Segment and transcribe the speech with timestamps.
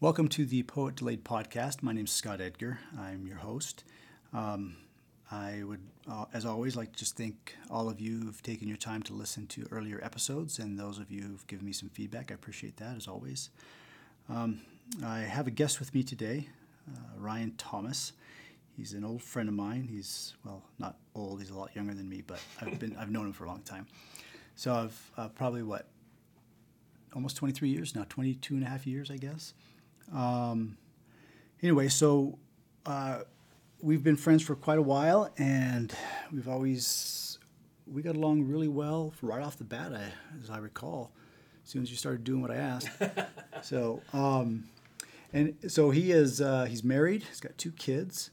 [0.00, 1.82] Welcome to the Poet Delayed podcast.
[1.82, 2.80] My name is Scott Edgar.
[2.98, 3.84] I'm your host.
[4.32, 4.76] Um,
[5.30, 8.76] I would, uh, as always, like to just thank all of you who've taken your
[8.76, 12.32] time to listen to earlier episodes and those of you who've given me some feedback.
[12.32, 13.50] I appreciate that, as always.
[14.28, 14.62] Um,
[15.02, 16.48] I have a guest with me today,
[16.92, 18.12] uh, Ryan Thomas.
[18.76, 19.88] He's an old friend of mine.
[19.88, 23.26] He's, well, not old, he's a lot younger than me, but I've, been, I've known
[23.26, 23.86] him for a long time.
[24.56, 25.86] So I've uh, probably, what,
[27.14, 29.54] almost 23 years now, 22 and a half years, I guess.
[30.12, 30.76] Um,
[31.62, 32.38] anyway, so
[32.86, 33.20] uh,
[33.80, 35.94] we've been friends for quite a while, and
[36.32, 37.38] we've always
[37.86, 40.12] we got along really well right off the bat, I,
[40.42, 41.12] as I recall.
[41.64, 42.88] As soon as you started doing what I asked,
[43.62, 44.64] so um,
[45.32, 47.22] and so he is uh, he's married.
[47.22, 48.30] He's got two kids,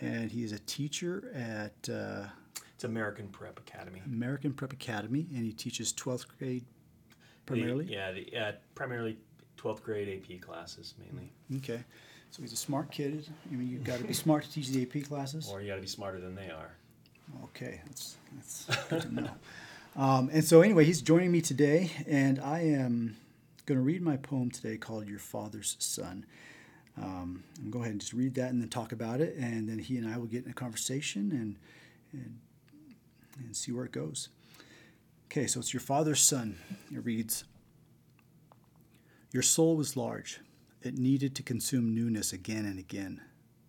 [0.00, 2.28] and he is a teacher at uh,
[2.74, 4.00] It's American Prep Academy.
[4.06, 6.64] American Prep Academy, and he teaches 12th grade
[7.46, 7.86] primarily.
[7.86, 9.18] The- yeah, the, uh, primarily
[9.58, 11.30] 12th grade AP classes mainly.
[11.56, 11.82] Okay.
[12.30, 13.26] So he's a smart kid.
[13.50, 15.48] I mean, you've got to be smart to teach the AP classes.
[15.50, 16.72] Or you got to be smarter than they are.
[17.44, 19.30] Okay, that's, that's good to know.
[19.96, 23.16] Um, and so, anyway, he's joining me today, and I am
[23.66, 26.24] going to read my poem today called Your Father's Son.
[26.96, 29.34] Um, I'm going to go ahead and just read that and then talk about it,
[29.36, 31.56] and then he and I will get in a conversation and,
[32.12, 32.38] and,
[33.38, 34.28] and see where it goes.
[35.26, 36.58] Okay, so it's Your Father's Son.
[36.94, 37.44] It reads
[39.30, 40.40] Your soul was large.
[40.80, 43.20] It needed to consume newness again and again.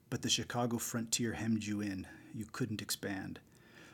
[0.09, 2.07] But the Chicago frontier hemmed you in.
[2.33, 3.39] You couldn't expand.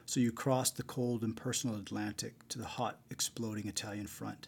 [0.05, 4.47] So you crossed the cold, impersonal Atlantic to the hot, exploding Italian front,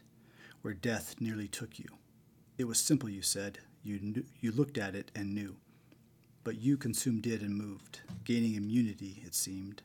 [0.61, 1.87] where death nearly took you.
[2.59, 3.57] It was simple, you said.
[3.83, 5.55] You, knew, you looked at it and knew.
[6.43, 9.81] But you consumed it and moved, gaining immunity, it seemed.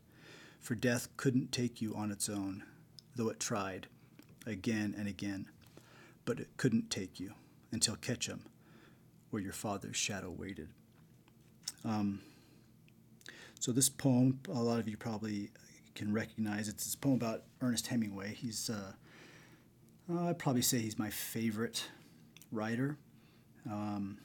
[0.60, 2.64] For death couldn't take you on its own,
[3.16, 3.86] though it tried,
[4.46, 5.48] again and again.
[6.24, 7.34] But it couldn't take you
[7.72, 8.44] until Ketchum,
[9.30, 10.68] where your father's shadow waited.
[11.84, 12.20] Um,
[13.58, 15.50] so this poem, a lot of you probably
[15.94, 16.68] can recognize.
[16.68, 18.34] It's a poem about Ernest Hemingway.
[18.34, 18.92] He's, uh,
[20.12, 21.88] I'd probably say he's my favorite
[22.50, 22.96] writer.
[23.70, 24.18] Um,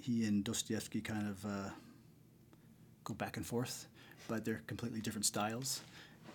[0.00, 1.70] he and Dostoevsky kind of uh,
[3.04, 3.86] go back and forth,
[4.28, 5.80] but they're completely different styles.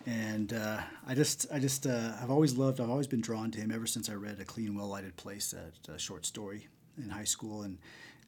[0.05, 3.59] And uh, I just, I just, uh, I've always loved, I've always been drawn to
[3.59, 6.67] him ever since I read A Clean, Well Lighted Place, a, a short story
[6.97, 7.77] in high school, and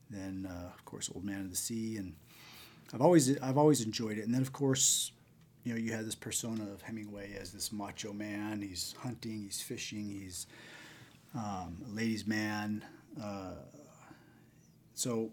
[0.09, 2.13] then uh, of course Old Man of the Sea, and
[2.93, 4.25] I've always, I've always enjoyed it.
[4.25, 5.11] And then of course,
[5.63, 8.61] you know, you had this persona of Hemingway as this macho man.
[8.61, 10.47] He's hunting, he's fishing, he's
[11.35, 12.83] um, a ladies' man.
[13.21, 13.53] Uh,
[14.93, 15.31] so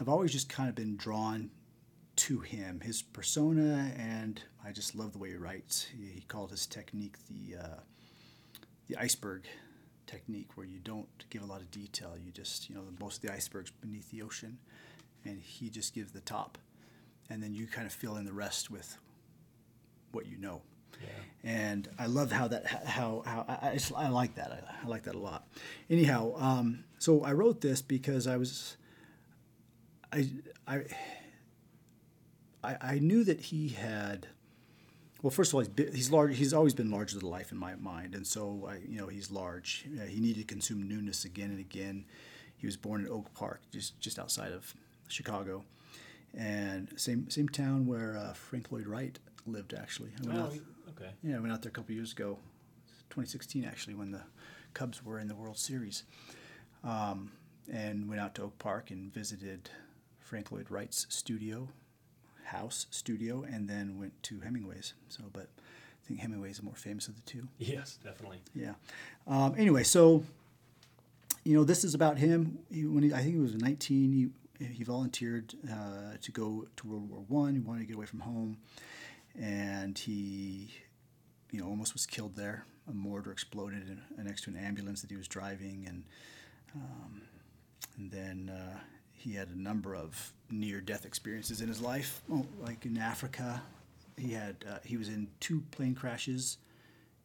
[0.00, 1.50] I've always just kind of been drawn
[2.16, 5.86] to him, his persona, and I just love the way he writes.
[5.96, 7.80] He, he called his technique the uh,
[8.88, 9.44] the iceberg
[10.06, 12.14] technique, where you don't give a lot of detail.
[12.22, 14.58] You just, you know, most of the iceberg's beneath the ocean,
[15.24, 16.58] and he just gives the top,
[17.28, 18.98] and then you kind of fill in the rest with
[20.12, 20.62] what you know.
[21.00, 21.50] Yeah.
[21.50, 25.04] And I love how that how how I, I, I like that I, I like
[25.04, 25.46] that a lot.
[25.88, 28.76] Anyhow, um, so I wrote this because I was
[30.12, 30.28] I
[30.66, 30.82] I
[32.62, 34.26] I, I knew that he had.
[35.22, 36.36] Well, first of all, he's, he's large.
[36.36, 39.30] He's always been larger than life in my mind, and so I, you know, he's
[39.30, 39.84] large.
[40.00, 42.04] Uh, he needed to consume newness again and again.
[42.56, 44.74] He was born in Oak Park, just just outside of
[45.08, 45.64] Chicago,
[46.36, 49.74] and same same town where uh, Frank Lloyd Wright lived.
[49.74, 50.54] Actually, I went Oh, out,
[50.90, 51.10] okay.
[51.22, 52.38] yeah, I went out there a couple years ago,
[53.10, 54.22] 2016 actually, when the
[54.74, 56.04] Cubs were in the World Series,
[56.84, 57.32] um,
[57.72, 59.68] and went out to Oak Park and visited
[60.20, 61.68] Frank Lloyd Wright's studio,
[62.50, 64.94] house studio, and then went to Hemingway's.
[65.08, 67.48] So, but I think Hemingway's the more famous of the two.
[67.58, 68.42] Yes, definitely.
[68.54, 68.74] Yeah.
[69.26, 70.24] Um, anyway, so
[71.44, 72.58] you know, this is about him.
[72.70, 74.12] He, when he, I think he was 19,
[74.58, 77.54] he, he volunteered uh, to go to World War One.
[77.54, 78.58] He wanted to get away from home,
[79.40, 80.70] and he,
[81.50, 82.64] you know, almost was killed there.
[82.88, 86.04] A mortar exploded in, next to an ambulance that he was driving, and
[86.74, 87.22] um,
[87.96, 88.78] and then uh,
[89.20, 93.62] he had a number of near-death experiences in his life, oh, like in Africa.
[94.16, 96.56] He had uh, he was in two plane crashes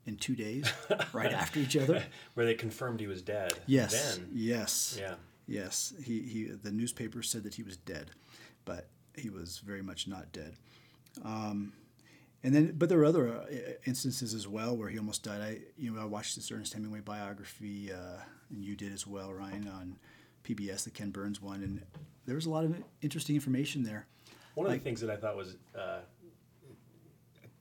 [0.06, 0.71] in two days,
[1.13, 2.03] right after each other.
[2.33, 3.53] Where they confirmed he was dead.
[3.65, 4.18] Yes.
[4.18, 4.30] Then.
[4.33, 4.97] Yes.
[5.00, 5.15] Yeah.
[5.47, 5.94] Yes.
[6.03, 8.12] He, he the newspaper said that he was dead,
[8.65, 10.56] but he was very much not dead.
[11.24, 11.71] Um,
[12.44, 13.45] and then, but there were other uh,
[13.86, 15.42] instances as well where he almost died.
[15.42, 19.33] I, you know, I watched this Ernest Hemingway biography, uh, and you did as well,
[19.33, 19.95] Ryan, on
[20.45, 21.81] PBS, the Ken Burns one, and
[22.25, 24.07] there was a lot of interesting information there.
[24.53, 26.01] One of Like- the things that I thought was uh,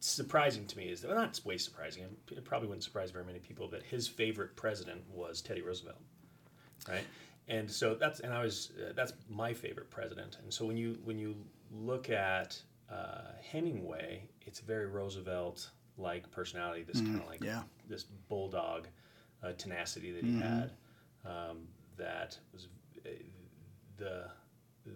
[0.00, 2.04] surprising to me is that well, not way surprising.
[2.31, 5.98] It probably wouldn't surprise very many people that his favorite president was Teddy Roosevelt,
[6.88, 7.04] right?
[7.48, 10.38] And so that's and I was uh, that's my favorite president.
[10.42, 11.34] And so when you when you
[11.72, 12.60] look at
[12.90, 16.82] uh, Hemingway, it's a very Roosevelt like personality.
[16.82, 17.62] This kind of like yeah.
[17.88, 18.88] this bulldog
[19.42, 20.72] uh, tenacity that he had.
[21.25, 22.69] Um, that was
[23.06, 23.11] uh,
[23.96, 24.25] the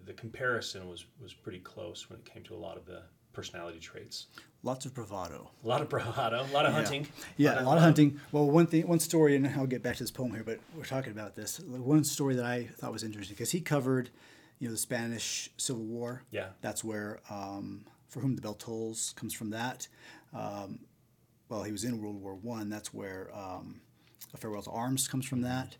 [0.05, 3.01] the comparison was was pretty close when it came to a lot of the
[3.33, 4.27] personality traits.
[4.63, 5.49] Lots of bravado.
[5.63, 7.07] A lot of bravado, a lot of hunting.
[7.37, 8.19] Yeah, a lot of hunting.
[8.33, 10.83] Well, one thing, one story, and I'll get back to this poem here, but we're
[10.83, 11.59] talking about this.
[11.61, 14.09] One story that I thought was interesting because he covered,
[14.59, 16.23] you know, the Spanish Civil War.
[16.31, 16.47] Yeah.
[16.61, 19.51] That's where um, "For Whom the Bell Tolls" comes from.
[19.51, 19.87] That.
[20.33, 20.79] Um,
[21.47, 22.69] well, he was in World War One.
[22.69, 23.79] That's where um,
[24.33, 25.41] "A Farewell to Arms" comes from.
[25.41, 25.77] That,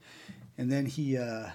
[0.60, 1.50] and then he, uh,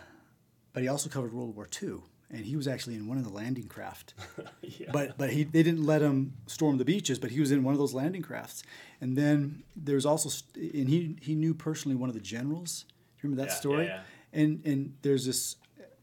[0.73, 1.99] but he also covered World War II,
[2.31, 4.15] and he was actually in one of the landing craft.
[4.63, 4.91] yeah.
[4.93, 7.75] But but he they didn't let him storm the beaches, but he was in one
[7.75, 8.63] of those landing crafts.
[9.01, 12.85] And then there's also st- and he he knew personally one of the generals.
[12.89, 12.95] Do
[13.29, 13.87] you remember that Yeah, story?
[13.87, 14.01] yeah,
[14.33, 15.57] And and there's this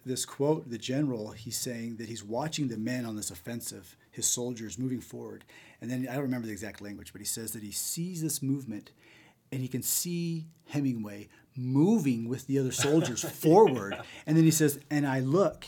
[0.05, 4.25] this quote the general he's saying that he's watching the men on this offensive, his
[4.27, 5.43] soldiers moving forward.
[5.81, 8.41] And then I don't remember the exact language, but he says that he sees this
[8.41, 8.91] movement
[9.51, 13.97] and he can see Hemingway moving with the other soldiers forward.
[14.25, 15.65] And then he says, and I look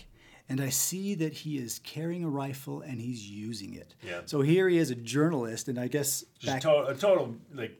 [0.49, 3.95] and I see that he is carrying a rifle and he's using it.
[4.05, 4.21] Yeah.
[4.25, 7.79] So here he is, a journalist, and I guess back, to- a total like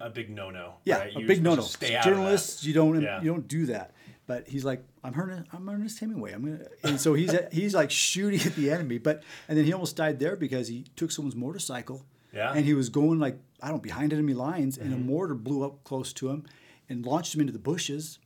[0.00, 0.74] a big no no.
[0.84, 1.16] yeah, right?
[1.16, 1.62] a You're big no no.
[1.62, 2.10] Stay out of that.
[2.10, 3.20] Journalists, you don't Yeah.
[3.20, 3.92] you don't do that.
[4.28, 6.32] But he's like, I'm Ernest, I'm Ernest Hemingway.
[6.32, 8.98] I'm gonna, and so he's he's like shooting at the enemy.
[8.98, 12.04] But and then he almost died there because he took someone's motorcycle.
[12.32, 12.52] Yeah.
[12.52, 15.06] And he was going like I don't behind enemy lines, and a Mm-hmm.
[15.06, 16.44] mortar blew up close to him,
[16.88, 18.18] and launched him into the bushes.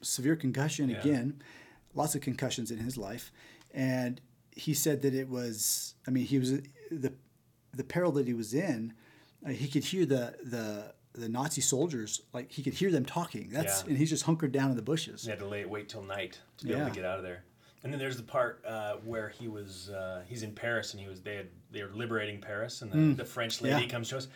[0.00, 0.98] Severe concussion Yeah.
[1.00, 1.42] again,
[1.94, 3.30] lots of concussions in his life,
[3.72, 4.20] and
[4.50, 5.94] he said that it was.
[6.06, 6.50] I mean, he was
[6.90, 7.12] the
[7.72, 8.94] the peril that he was in.
[9.46, 13.50] Uh, he could hear the the the Nazi soldiers like he could hear them talking.
[13.50, 13.90] That's Yeah.
[13.90, 15.22] and he's just hunkered down in the bushes.
[15.22, 17.44] He had to lay, wait till night to be able to get out of there.
[17.84, 21.08] And then there's the part uh, where he was uh, he's in Paris and he
[21.08, 23.80] was they had they were liberating Paris and the, the French lady Mm.
[23.82, 23.88] Yeah.
[23.88, 24.28] comes to us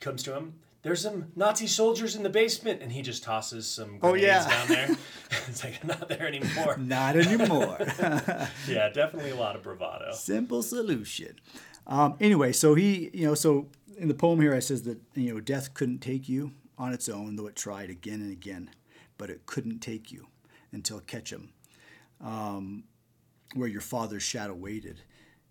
[0.00, 0.54] comes to him.
[0.82, 4.48] There's some Nazi soldiers in the basement and he just tosses some Oh, grenades yeah.
[4.48, 4.96] down there.
[5.48, 6.76] it's like not there anymore.
[6.78, 7.78] Not anymore.
[8.68, 10.12] yeah, definitely a lot of bravado.
[10.12, 11.36] Simple solution.
[11.86, 13.68] Um, anyway, so he, you know, so
[13.98, 17.08] in the poem here, I says that you know, death couldn't take you on its
[17.08, 18.70] own, though it tried again and again,
[19.18, 20.28] but it couldn't take you
[20.72, 21.52] until Ketchum,
[22.22, 22.84] um,
[23.54, 25.02] where your father's shadow waited.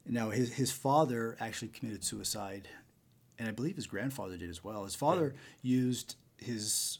[0.07, 2.67] Now, his his father actually committed suicide,
[3.39, 4.83] and I believe his grandfather did as well.
[4.83, 5.33] His father
[5.63, 6.99] used his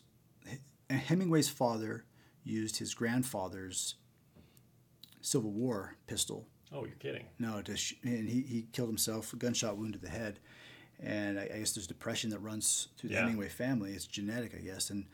[0.90, 2.06] Hemingway's father
[2.44, 3.96] used his grandfather's
[5.22, 7.26] Civil War pistol Oh, you're kidding.
[7.40, 10.40] no, to sh- and he, he killed himself, a gunshot wound to the head.
[11.02, 13.22] And I, I guess there's depression that runs through the Yeah.
[13.22, 13.94] Hemingway family.
[13.94, 14.90] It's genetic, I guess.
[14.92, 15.06] And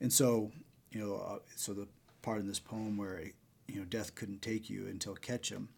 [0.00, 0.50] and so,
[0.92, 1.88] you know, uh, so the
[2.22, 3.22] part in this poem where,
[3.68, 5.68] you know, death couldn't take you until Ketchum,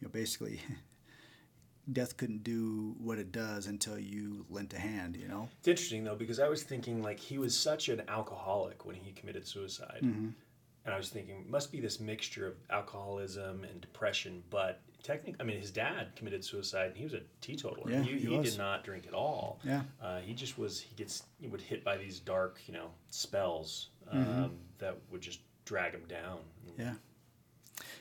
[0.00, 0.60] you know, basically,
[1.92, 5.48] death couldn't do what it does until you lent a hand, you know?
[5.60, 9.12] It's interesting though because I was thinking like he was such an alcoholic when he
[9.12, 10.28] committed suicide, Mm-hmm.
[10.84, 14.42] and I was thinking must be this mixture of alcoholism and depression.
[14.50, 17.90] But technically, I mean, his dad committed suicide, and he was a teetotaler.
[17.90, 19.60] Yeah, he, he he did not drink at all.
[19.64, 19.82] Yeah.
[20.02, 20.80] uh, he just was.
[20.80, 24.54] He gets he would hit by these dark, you know, spells um, Mm-hmm.
[24.78, 26.38] that would just drag him down.
[26.78, 26.94] Yeah.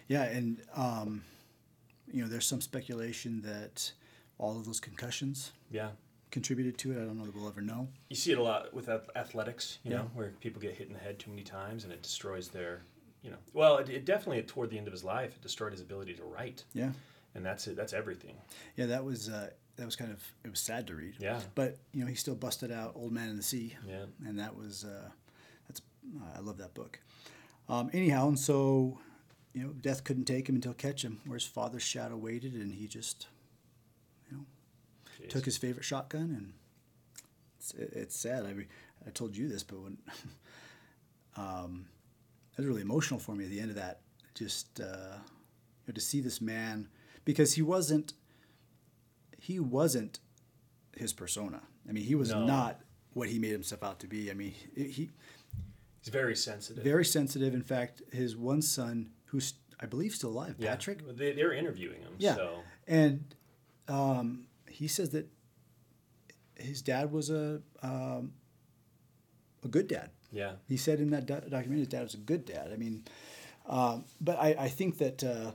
[0.08, 1.24] Yeah, and um,
[2.12, 3.92] you know, there's some speculation that
[4.38, 5.92] all of those concussions Yeah.
[6.32, 6.96] contributed to it.
[7.02, 7.88] I don't know that we'll ever know.
[8.10, 9.98] You see it a lot with athletics, you Yeah.
[10.00, 12.82] know, where people get hit in the head too many times and it destroys their,
[13.22, 15.82] you know, well, it, it definitely toward the end of his life, it destroyed his
[15.82, 16.92] ability to write, Yeah.
[17.34, 17.76] and that's it.
[17.76, 18.36] That's everything.
[18.76, 21.16] Yeah, that was uh, that was kind of it was sad to read.
[21.20, 21.42] Yeah.
[21.56, 24.06] But you know, he still busted out "Old Man in the Sea," Yeah.
[24.26, 25.10] and that was uh,
[25.68, 25.82] that's
[26.36, 27.00] I love that book.
[27.68, 29.00] Um, anyhow, and so
[29.56, 32.88] you know, death couldn't take him until Ketchum, where his father's shadow waited, and he
[32.88, 33.28] just
[34.30, 34.46] you know,
[35.22, 35.30] Jeez.
[35.30, 36.54] took his favorite shotgun, and
[37.58, 38.46] it's, it, it's sad.
[38.46, 38.68] I re-
[39.08, 39.98] I told you this, but when
[41.38, 41.86] um,
[42.54, 44.02] it was really emotional for me at the end of that,
[44.34, 44.84] just uh,
[45.16, 46.88] you know, to see this man
[47.24, 48.14] because he wasn't
[49.40, 50.20] he wasn't
[50.98, 51.62] his persona.
[51.88, 52.46] I mean, he was No.
[52.46, 52.82] not
[53.14, 54.32] what he made himself out to be.
[54.32, 55.10] I mean, he, he
[56.02, 56.84] He's very sensitive.
[56.84, 57.54] very sensitive.
[57.54, 60.70] In fact, his one son, who's I believe still alive, yeah.
[60.72, 62.14] Patrick, They, they were interviewing him.
[62.18, 62.36] Yeah.
[62.36, 63.24] So and
[63.90, 65.28] um, he says that
[66.56, 68.32] his dad was a um,
[69.64, 70.10] a good dad.
[70.32, 70.54] yeah.
[70.70, 72.72] He said in that do- documentary, his dad was a good dad.
[72.74, 73.04] I mean,
[73.68, 75.52] um, but I, I think that uh,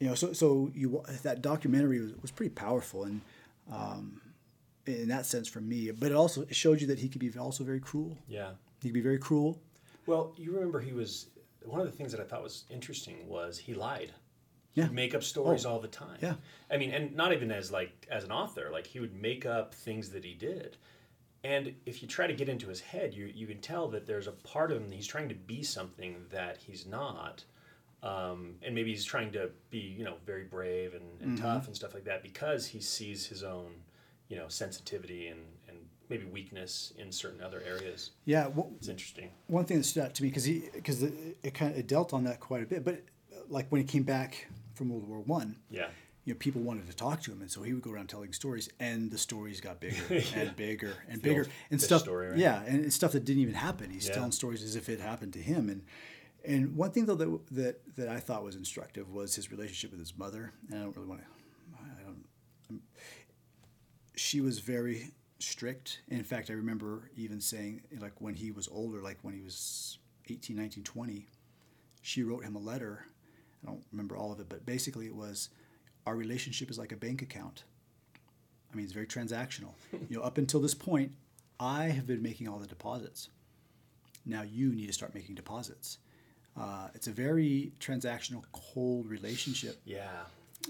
[0.00, 3.20] you know, so so you that documentary was, was pretty powerful, and
[3.70, 4.22] um,
[4.86, 5.90] in that sense for me.
[5.90, 8.16] But it also it showed you that he could be also very cruel.
[8.26, 8.52] Yeah.
[8.80, 9.60] He could be very cruel.
[10.10, 11.28] Well, you remember he was
[11.64, 14.12] one of the things that I thought was interesting was he lied.
[14.74, 14.84] Yeah.
[14.84, 16.18] He'd make up stories all the time.
[16.20, 16.34] Yeah.
[16.68, 19.72] I mean, and not even as like as an author, like he would make up
[19.72, 20.76] things that he did.
[21.44, 24.26] And if you try to get into his head, you you can tell that there's
[24.26, 27.44] a part of him he's trying to be something that he's not.
[28.02, 31.76] Um, and maybe he's trying to be, you know, very brave and, and tough and
[31.76, 33.74] stuff like that because he sees his own,
[34.28, 35.40] you know, sensitivity and
[36.10, 38.10] maybe weakness in certain other areas.
[38.26, 38.48] Yeah.
[38.48, 39.30] Well, It's interesting.
[39.46, 41.86] one thing that stood out to me because he because it, it kind of it
[41.86, 42.84] dealt on that quite a bit.
[42.84, 43.02] But
[43.48, 45.88] like when he came back from World War One, Yeah.
[46.24, 48.32] you know, people wanted to talk to him, and so he would go around telling
[48.32, 50.02] stories, and the stories got bigger
[50.34, 52.02] and bigger and The bigger, and stuff.
[52.02, 52.38] story, right?
[52.38, 53.90] Yeah, and stuff that didn't even happen.
[53.90, 54.14] He's Yeah.
[54.14, 55.82] telling stories as if it happened to him, and
[56.44, 60.00] and one thing though that that that I thought was instructive was his relationship with
[60.00, 61.26] his mother, and I don't really want to,
[62.00, 62.24] I don't.
[62.70, 62.82] I'm,
[64.16, 66.02] she was very strict.
[66.08, 69.98] In fact, I remember even saying like when he was older, like when he was
[70.28, 71.26] 18, 19, 20,
[72.02, 73.06] she wrote him a letter.
[73.62, 75.50] I don't remember all of it, but basically it was
[76.06, 77.64] our relationship is like a bank account.
[78.72, 79.72] I mean, it's very transactional.
[80.08, 81.12] you know, up until this point,
[81.58, 83.28] I have been making all the deposits.
[84.24, 85.98] Now you need to start making deposits.
[86.58, 89.80] Uh, it's a very transactional, cold relationship.
[89.84, 90.08] Yeah.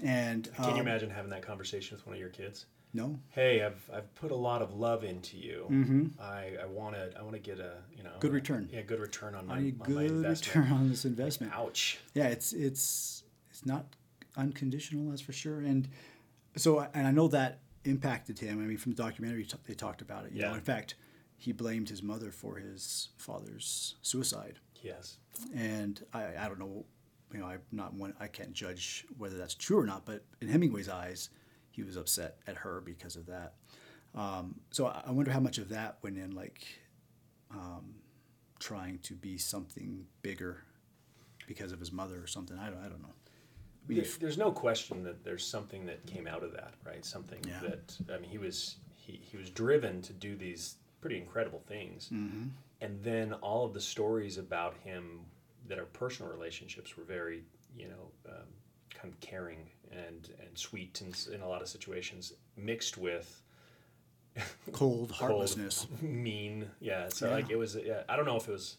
[0.03, 2.65] And Can you um, imagine having that conversation with one of your kids?
[2.93, 5.65] No, Hey, I've, I've put a lot of love into you.
[5.71, 6.07] Mm-hmm.
[6.21, 8.69] I, I want to I want to get a you know Good return.
[8.71, 10.55] Yeah, good return on my, on my good investment.
[10.65, 11.53] return on this investment.
[11.55, 11.99] Ouch.
[12.13, 13.85] Yeah, it's it's it's not
[14.37, 15.59] unconditional, that's for sure.
[15.59, 15.87] And
[16.55, 18.61] so, and I know that impacted him.
[18.61, 20.31] I mean, from the documentary, t- they talked about it.
[20.33, 20.55] You know, Yeah.
[20.55, 20.95] in fact,
[21.37, 24.59] he blamed his mother for his father's suicide.
[24.81, 25.17] Yes.
[25.55, 26.85] And I, I don't know,
[27.33, 28.13] you know, I'm not one.
[28.19, 30.05] I can't judge whether that's true or not.
[30.05, 31.29] But in Hemingway's eyes,
[31.71, 33.53] he was upset at her because of that.
[34.13, 36.65] Um, so I, I wonder how much of that went in, like
[37.51, 37.95] um,
[38.59, 40.63] trying to be something bigger
[41.47, 42.57] because of his mother or something.
[42.57, 42.79] I don't.
[42.79, 43.09] I don't know.
[43.87, 47.03] We There- need, there's no question that there's something that came out of that, right?
[47.03, 47.59] Something Yeah.
[47.61, 52.09] that I mean, he was he, he was driven to do these pretty incredible things,
[52.13, 52.49] Mm-hmm.
[52.81, 55.21] and then all of the stories about him
[55.67, 57.43] that are personal relationships were very,
[57.75, 58.45] you know, um,
[58.93, 63.41] kind of caring and and sweet in, in a lot of situations, mixed with
[64.71, 65.87] cold cold, heartlessness.
[66.01, 66.69] mean.
[66.79, 67.33] Yeah, so Yeah.
[67.33, 67.75] like it was.
[67.75, 68.77] Yeah, I don't know if it was.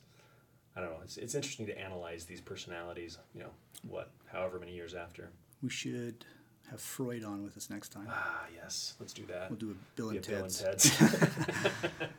[0.75, 1.00] I don't know.
[1.04, 3.19] It's, it's interesting to analyze these personalities.
[3.35, 3.50] You know,
[3.87, 5.28] what, however many years after.
[5.62, 6.25] We should
[6.71, 8.07] have Freud on with us next time.
[8.09, 8.95] Ah, yes.
[8.99, 9.50] Let's do that.
[9.50, 10.97] We'll do a Bill and a Bill and Ted's.
[10.99, 11.37] Ted's.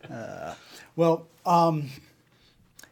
[0.95, 1.89] Well, um,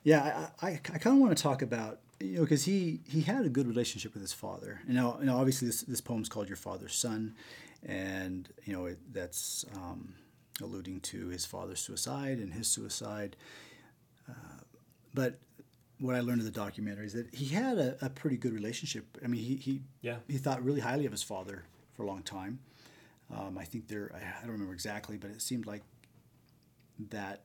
[0.04, 3.22] yeah, I, I, I kind of want to talk about you know because he he
[3.22, 4.82] had a good relationship with his father.
[4.88, 7.36] And now, you know, obviously this this poem's called "Your Father's Son,"
[7.84, 10.14] and you know it, that's um,
[10.62, 13.36] alluding to his father's suicide and his suicide.
[14.30, 14.34] Uh,
[15.14, 15.40] but
[16.00, 19.06] what I learned in the documentary is that he had a, a pretty good relationship.
[19.24, 20.18] I mean, he he Yeah.
[20.28, 21.64] he thought really highly of his father
[21.94, 22.60] for a long time.
[23.34, 25.84] Um, I think there, I, I don't remember exactly, but it seemed like
[27.10, 27.44] that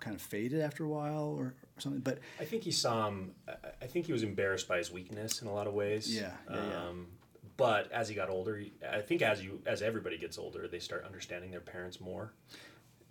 [0.00, 2.00] kind of faded after a while or, or something.
[2.00, 3.34] But I think he saw him.
[3.82, 6.14] I- think he was embarrassed by his weakness in a lot of ways.
[6.14, 6.86] Yeah, yeah, yeah.
[6.88, 7.06] Um,
[7.56, 11.04] but as he got older, I think as you as everybody gets older, they start
[11.06, 12.32] understanding their parents more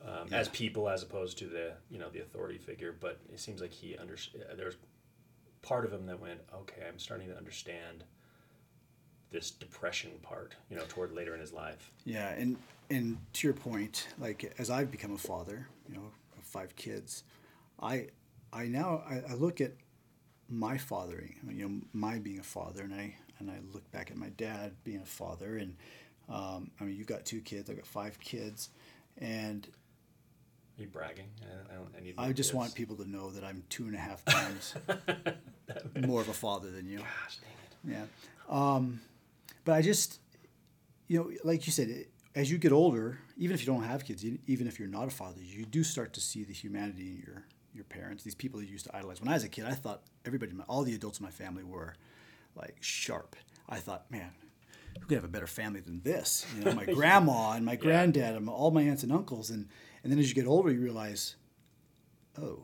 [0.06, 2.94] um, as people as opposed to the you know the authority figure.
[3.00, 4.16] But it seems like he under
[4.56, 4.76] there's
[5.64, 8.04] part of him that went, okay, I'm starting to understand
[9.32, 10.54] this depression part.
[10.70, 11.92] You know, toward later in his life.
[12.04, 12.58] yeah, and
[12.92, 16.12] and to your point, like as I've become a father, you know,
[16.60, 17.24] five kids,
[17.82, 18.08] I
[18.54, 19.74] I now I, I look at
[20.50, 24.18] my fathering, you know, my being a father, and I and I look back at
[24.18, 25.76] my dad being a father, and
[26.30, 28.70] um, I mean, you've got two kids, I've got five kids,
[29.18, 29.68] and
[30.78, 31.30] Are you bragging?
[31.42, 31.98] I, I.
[31.98, 32.14] I need.
[32.18, 32.58] I just kids.
[32.58, 34.76] want people to know that I'm two and a half times
[36.08, 37.00] more of a father than you.
[37.00, 37.38] Gosh
[37.84, 38.08] dang it.
[38.50, 38.76] Yeah.
[38.76, 39.02] Um,
[39.66, 40.20] but I just,
[41.08, 44.04] you know, like you said, it- as you get older, even if you don't have
[44.06, 47.24] kids, even if you're not a father, you do start to see the humanity in
[47.26, 48.24] your your parents.
[48.24, 49.20] These people you used to idolize.
[49.20, 51.94] When I was a kid, I thought everybody, all the adults in my family were
[52.56, 53.36] like sharp.
[53.68, 54.32] I thought, man,
[55.00, 56.46] who could have a better family than this?
[56.56, 59.50] You know, my grandma and my granddad and all my aunts and uncles.
[59.50, 59.68] And
[60.04, 61.36] and then as you get older, you realize,
[62.42, 62.64] oh,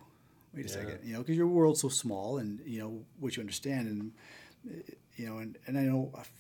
[0.54, 0.76] wait a Yeah.
[0.76, 4.12] second, you know, because your world's so small, and you know what you understand, and
[4.70, 6.32] uh, you know, and, and I know I've,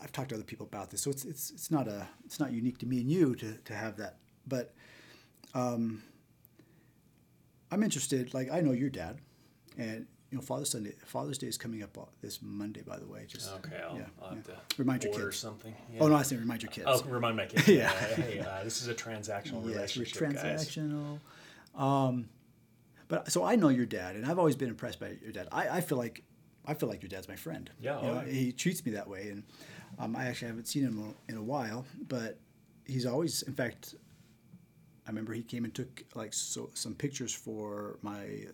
[0.00, 2.52] I've talked to other people about this, so it's it's it's not a it's not
[2.52, 4.74] unique to me and you to to have that, but
[5.54, 6.04] um,
[7.72, 8.32] I'm interested.
[8.32, 9.18] Like I know your dad,
[9.76, 13.08] and you know, Father's Sunday, Father's Day is coming up uh, this Monday, by the
[13.08, 13.24] way.
[13.26, 14.54] Just Okay, I'll, yeah, I'll yeah.
[14.76, 15.38] Remind your order kids.
[15.38, 15.74] something.
[15.92, 16.00] Yeah.
[16.02, 16.86] Oh no, I say remind your kids.
[16.88, 17.66] Oh, remind my kids.
[17.68, 17.92] Yeah.
[17.92, 18.14] yeah.
[18.14, 20.68] Hey, uh, this is a transactional yes, relationship, guys.
[20.68, 21.18] transactional.
[21.74, 22.28] Um,
[23.08, 25.48] but so I know your dad, and I've always been impressed by your dad.
[25.50, 26.22] I, I feel like
[26.68, 27.70] I feel like your dad's my friend.
[27.80, 28.30] Yeah, You know, yeah.
[28.32, 29.42] he treats me that way, and
[29.98, 32.38] um, I actually haven't seen him in a while, but
[32.84, 33.94] he's always, in fact,
[35.06, 38.44] I remember he came and took like so some pictures for my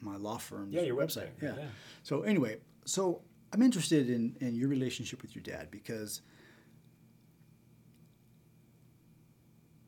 [0.00, 0.68] my law firm.
[0.70, 1.30] Yeah, your website.
[1.42, 1.54] Yeah.
[1.58, 1.64] Yeah.
[2.04, 6.22] So anyway, so I'm interested in in your relationship with your dad because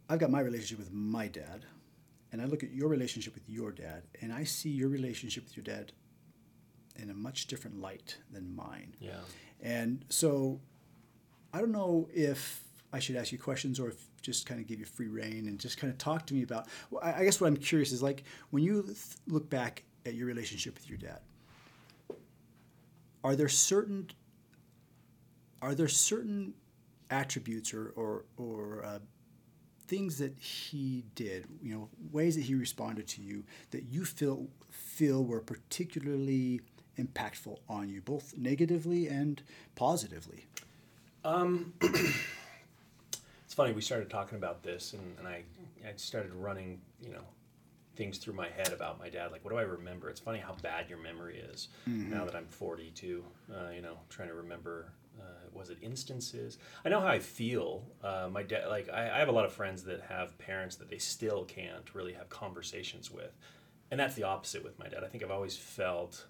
[0.08, 1.66] I've got my relationship with my dad,
[2.32, 5.56] and I look at your relationship with your dad, and I see your relationship with
[5.56, 5.92] your dad
[6.98, 8.94] in a much different light than mine.
[9.00, 9.20] Yeah.
[9.60, 10.60] And so
[11.52, 14.78] I don't know if I should ask you questions or if just kind of give
[14.78, 16.66] you free rein and just kind of talk to me about.
[16.90, 20.14] Well, I I guess what I'm curious is like when you th- look back at
[20.14, 21.20] your relationship with your dad,
[23.24, 24.10] are there certain
[25.60, 26.54] are there certain
[27.10, 28.98] attributes or or, or uh,
[29.86, 34.48] things that he did, you know, ways that he responded to you that you feel
[34.70, 36.60] feel were particularly
[36.98, 39.42] impactful on you, both negatively and
[39.74, 40.46] positively.
[43.44, 43.72] It's funny.
[43.72, 45.42] We started talking about this, and, and I,
[45.82, 47.22] I started running, you know,
[47.96, 49.32] things through my head about my dad.
[49.32, 50.10] Like, what do I remember?
[50.10, 53.24] It's funny how bad your memory is now that I'm 42.
[53.50, 54.92] Uh, you know, trying to remember.
[55.18, 56.58] Uh, was it instances?
[56.84, 57.82] I know how I feel.
[58.04, 60.88] Uh, my dad, like, I, I have a lot of friends that have parents that
[60.90, 63.32] they still can't really have conversations with,
[63.90, 65.02] and that's the opposite with my dad.
[65.02, 66.26] I think I've always felt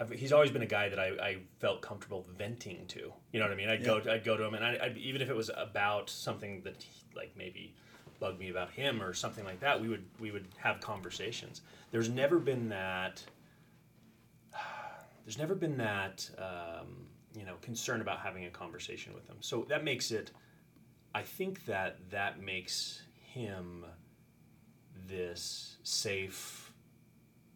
[0.00, 3.12] I've, he's always been a guy that I, I felt comfortable venting to.
[3.32, 3.68] You know what I mean?
[3.68, 6.62] I'd go I'd go to him, and I, I'd, even if it was about something
[6.62, 7.74] that he, like maybe
[8.18, 11.60] bugged me about him or something like that, we would we would have conversations.
[11.90, 13.22] There's never been that.
[15.24, 19.36] There's never been that um, you know concern about having a conversation with him.
[19.40, 20.30] So that makes it.
[21.14, 23.84] I think that that makes him
[25.06, 26.72] this safe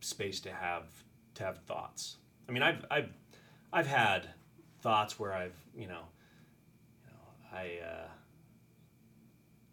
[0.00, 0.88] space to have
[1.36, 2.18] to have thoughts.
[2.48, 3.08] I mean, I've I've
[3.72, 4.28] I've had
[4.80, 6.02] thoughts where I've you know,
[7.02, 8.08] you know I uh,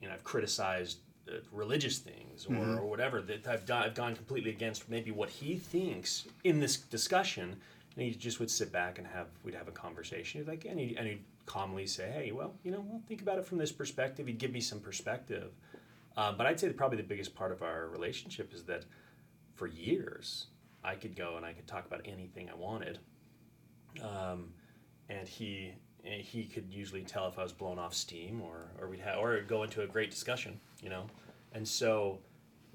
[0.02, 4.15] you know I've criticized uh, religious things or, or whatever that I've done, I've gone
[4.15, 7.56] completely against maybe what he thinks in this discussion,
[7.96, 10.41] and he just would sit back and have we'd have a conversation.
[10.41, 13.38] He'd like and he and he'd calmly say, hey, well, you know, well, think about
[13.38, 14.28] it from this perspective.
[14.28, 15.52] He'd give me some perspective.
[16.15, 18.86] Uh, but I'd say that probably the biggest part of our relationship is that
[19.56, 20.48] for years
[20.84, 23.00] I could go and I could talk about anything I wanted,
[24.02, 24.54] um,
[25.10, 29.02] and he he could usually tell if I was blown off steam or or we'd
[29.02, 31.08] have or go into a great discussion, you know,
[31.54, 32.20] and so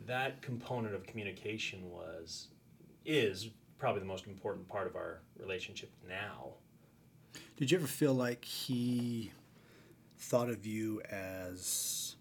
[0.07, 2.49] that component of communication was
[3.05, 6.55] is probably the most important part of our relationship now.
[7.57, 9.33] Did you ever feel like he
[10.19, 12.17] thought of you as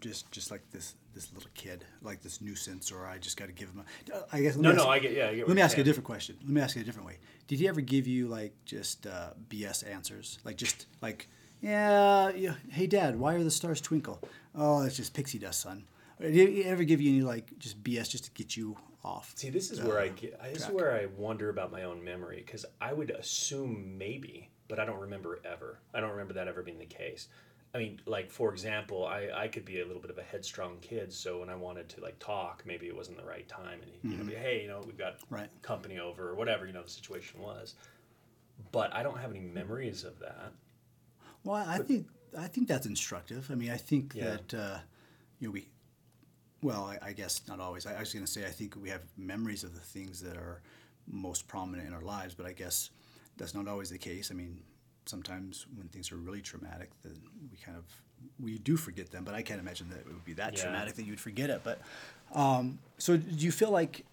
[0.00, 3.52] just just like this this little kid, like this nuisance, or I just got to
[3.52, 4.24] give him a?
[4.32, 4.56] I guess.
[4.56, 5.28] No, no, ask- I get yeah.
[5.28, 6.36] I get what Let me ask you a different question.
[6.42, 7.18] Let me ask you a different way.
[7.46, 10.38] Did he ever give you like just uh, BS answers?
[10.44, 11.28] Like just like,
[11.60, 14.20] yeah, yeah, hey dad, why are the stars twinkle?
[14.54, 15.84] Oh, it's just pixie dust, son.
[16.20, 19.32] Or Did he ever give you any like just BS just to get you off?
[19.36, 20.40] See, this is where I get.
[20.52, 24.78] This is where I wonder about my own memory because I would assume maybe, but
[24.78, 25.80] I don't remember ever.
[25.94, 27.28] I don't remember that ever being the case.
[27.72, 30.78] I mean, like for example, I, I could be a little bit of a headstrong
[30.80, 33.90] kid, so when I wanted to like talk, maybe it wasn't the right time, and
[33.90, 35.48] he'd, you know, be, hey, you know, we've got Right.
[35.62, 37.74] company over or whatever, you know, the situation was.
[38.72, 40.52] But I don't have any memories of that.
[41.44, 43.48] Well, I think I think that's instructive.
[43.50, 44.36] I mean, I think Yeah.
[44.46, 44.78] that uh,
[45.38, 45.68] you know we.
[46.62, 47.86] Well, I, I guess not always.
[47.86, 50.36] I, I was going to say I think we have memories of the things that
[50.36, 50.60] are
[51.06, 52.90] most prominent in our lives, but I guess
[53.38, 54.30] that's not always the case.
[54.30, 54.62] I mean,
[55.10, 57.16] sometimes when things are really traumatic, then
[57.50, 57.84] we kind of
[58.38, 59.24] we do forget them.
[59.24, 60.62] But I can't imagine that it would be that Yeah.
[60.62, 61.60] traumatic that you'd forget it.
[61.64, 61.80] But
[62.32, 64.04] um, so do you feel like?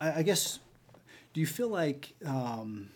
[0.00, 0.58] I, I guess.
[1.32, 2.12] Do you feel like?
[2.26, 2.90] Um,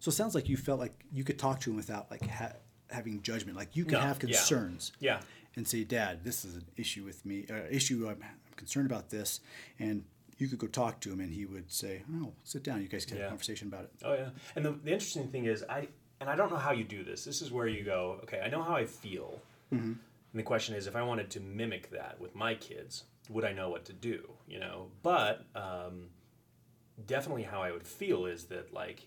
[0.00, 2.52] so it sounds like you felt like you could talk to him without like ha-
[2.90, 3.56] having judgment.
[3.56, 5.20] Like you could No, have concerns Yeah.
[5.56, 7.46] and say, "Dad, this is an issue with me.
[7.50, 8.06] Uh, issue.
[8.06, 9.40] I'm, I'm concerned about this."
[9.78, 10.04] And
[10.36, 12.80] you could go talk to him, and he would say, "Oh, sit down.
[12.82, 15.46] You guys can have a conversation about it." Oh yeah, and the, the interesting thing
[15.46, 15.88] is, I
[16.20, 17.24] and I don't know how you do this.
[17.24, 18.18] This is where you go.
[18.24, 19.40] Okay, I know how I feel,
[20.32, 23.52] and the question is, if I wanted to mimic that with my kids, would I
[23.52, 24.28] know what to do?
[24.46, 26.08] You know, but um,
[27.06, 29.02] definitely how I would feel is that like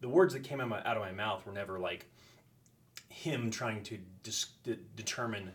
[0.00, 2.06] the words that came out of my, out of my mouth were never like
[3.08, 5.52] him trying to dis- de- determine,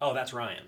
[0.00, 0.64] oh, that's Ryan.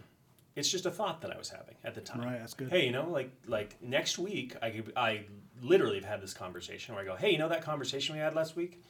[0.57, 2.21] It's just a thought that I was having at the time.
[2.21, 2.71] Right, that's good.
[2.71, 5.25] Hey, you know, like like next week, I could, I
[5.61, 8.35] literally have had this conversation where I go, hey, you know that conversation we had
[8.35, 8.83] last week?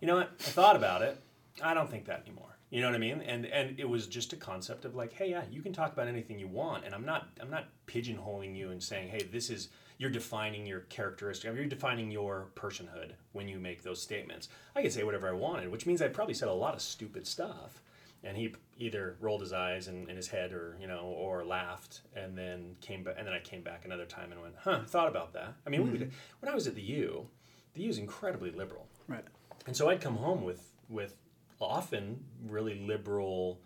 [0.00, 0.30] You know what?
[0.38, 1.18] I thought about it.
[1.62, 2.56] I don't think that anymore.
[2.70, 3.20] You know what I mean?
[3.22, 6.06] And and it was just a concept of like, hey, yeah, you can talk about
[6.06, 9.70] anything you want, and I'm not I'm not pigeonholing you and saying, hey, this is
[9.98, 11.54] you're defining your characteristic.
[11.54, 14.48] You're defining your personhood when you make those statements.
[14.74, 17.26] I could say whatever I wanted, which means I probably said a lot of stupid
[17.26, 17.82] stuff.
[18.22, 22.02] And he either rolled his eyes in, in his head, or you know, or laughed,
[22.14, 23.14] and then came back.
[23.18, 25.86] And then I came back another time and went, "Huh, thought about that." I mean,
[25.86, 26.04] mm-hmm.
[26.40, 27.26] when I was at the U,
[27.74, 29.24] the U is incredibly liberal, right?
[29.66, 31.16] And so I'd come home with with
[31.60, 33.60] often really liberal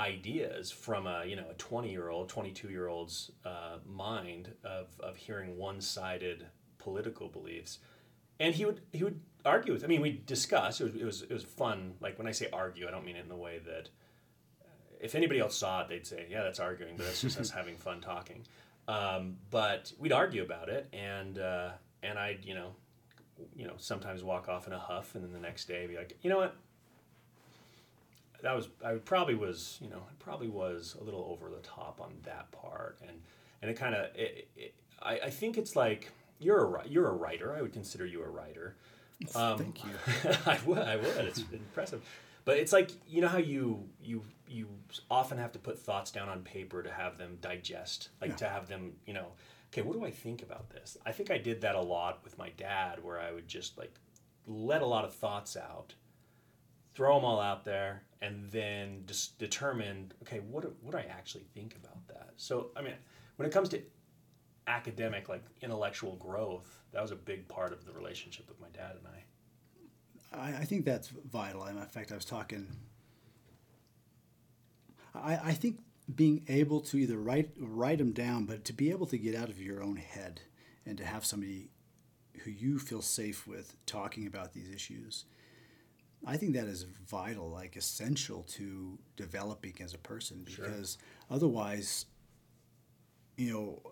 [0.00, 4.88] ideas from a you know a 20 year old 22 year old's uh, mind of,
[5.00, 6.46] of hearing one-sided
[6.78, 7.78] political beliefs
[8.38, 11.22] and he would he would argue with i mean we discuss it was, it was
[11.22, 13.58] it was fun like when i say argue i don't mean it in the way
[13.64, 13.88] that
[14.62, 14.68] uh,
[15.00, 17.76] if anybody else saw it they'd say yeah that's arguing but that's just us having
[17.76, 18.44] fun talking.
[18.86, 21.70] Um, but we'd argue about it and uh,
[22.02, 22.70] and i'd you know
[23.54, 26.16] you know sometimes walk off in a huff and then the next day be like
[26.22, 26.56] you know what?
[28.42, 32.00] That was I probably was you know it probably was a little over the top
[32.00, 33.18] on that part and
[33.62, 34.06] and it kind of
[35.02, 38.28] I, I think it's like you're a you're a writer I would consider you a
[38.28, 38.76] writer
[39.34, 39.90] um, thank you
[40.46, 42.02] I would I would it's impressive
[42.44, 44.68] but it's like you know how you you you
[45.10, 48.36] often have to put thoughts down on paper to have them digest like yeah.
[48.36, 49.28] to have them you know
[49.72, 52.38] okay what do I think about this I think I did that a lot with
[52.38, 53.94] my dad where I would just like
[54.46, 55.94] let a lot of thoughts out
[56.98, 61.06] throw them all out there, and then just determine, okay, what do, what do I
[61.08, 62.30] actually think about that?
[62.34, 62.94] So, I mean,
[63.36, 63.80] when it comes to
[64.68, 68.96] academic, like intellectual growth, that was a big part of the relationship with my dad
[68.96, 70.56] and I.
[70.56, 71.64] I, I think that's vital.
[71.66, 72.66] In fact, I was talking.
[75.14, 75.80] I, I think
[76.14, 79.48] being able to either write write them down, but to be able to get out
[79.48, 80.40] of your own head
[80.86, 81.70] and to have somebody
[82.44, 85.24] who you feel safe with talking about these issues
[86.26, 91.36] I think that is vital, like essential to developing as a person because sure.
[91.36, 92.06] otherwise,
[93.36, 93.82] you know,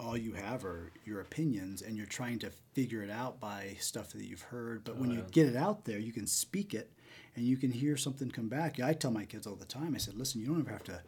[0.00, 4.10] all you have are your opinions and you're trying to figure it out by stuff
[4.10, 4.84] that you've heard.
[4.84, 6.90] But oh, when you oh, get it out there, you can speak it
[7.36, 8.80] and you can hear something come back.
[8.80, 11.00] I tell my kids all the time, I said, listen, you don't ever have to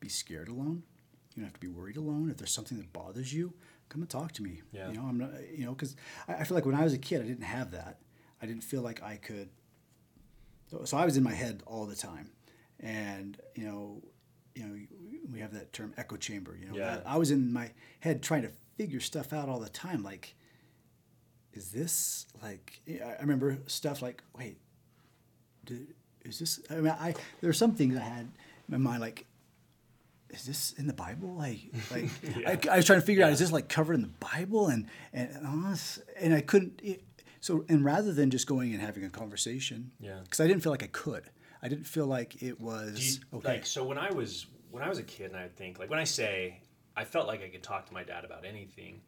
[0.00, 0.82] be scared alone.
[1.34, 2.30] You don't have to be worried alone.
[2.30, 3.52] If there's something that bothers you,
[3.88, 4.62] come and talk to me.
[4.72, 4.88] Yeah.
[4.88, 5.96] You know, I'm not, you know, because
[6.28, 7.98] I, I feel like when I was a kid, I didn't have that.
[8.40, 9.50] I didn't feel like I could
[10.70, 12.30] so, so I was in my head all the time,
[12.80, 14.02] and you know,
[14.56, 14.74] you know,
[15.32, 16.56] we have that term echo chamber.
[16.60, 17.00] You know, yeah.
[17.04, 20.02] I, I was in my head trying to figure stuff out all the time.
[20.02, 20.34] Like,
[21.52, 22.80] is this like?
[22.88, 24.58] I remember stuff like, wait,
[25.64, 26.60] did, is this?
[26.70, 28.32] I mean, I there's some things I had in
[28.68, 29.26] my mind like
[30.30, 31.34] is this in the Bible?
[31.34, 32.50] Like, like yeah.
[32.50, 33.28] I, I, was trying to figure yeah.
[33.28, 34.68] out is this like covered in the Bible?
[34.68, 35.30] And and
[36.20, 36.80] and I couldn't.
[36.82, 37.02] It,
[37.40, 40.72] so, and rather than just going and having a conversation, yeah, because I didn't feel
[40.72, 41.24] like I could.
[41.66, 43.48] I didn't feel like it was you, okay.
[43.54, 45.90] Like, so when I was when I was a kid, and I would think like
[45.90, 46.60] when I say
[46.96, 49.00] I felt like I could talk to my dad about anything.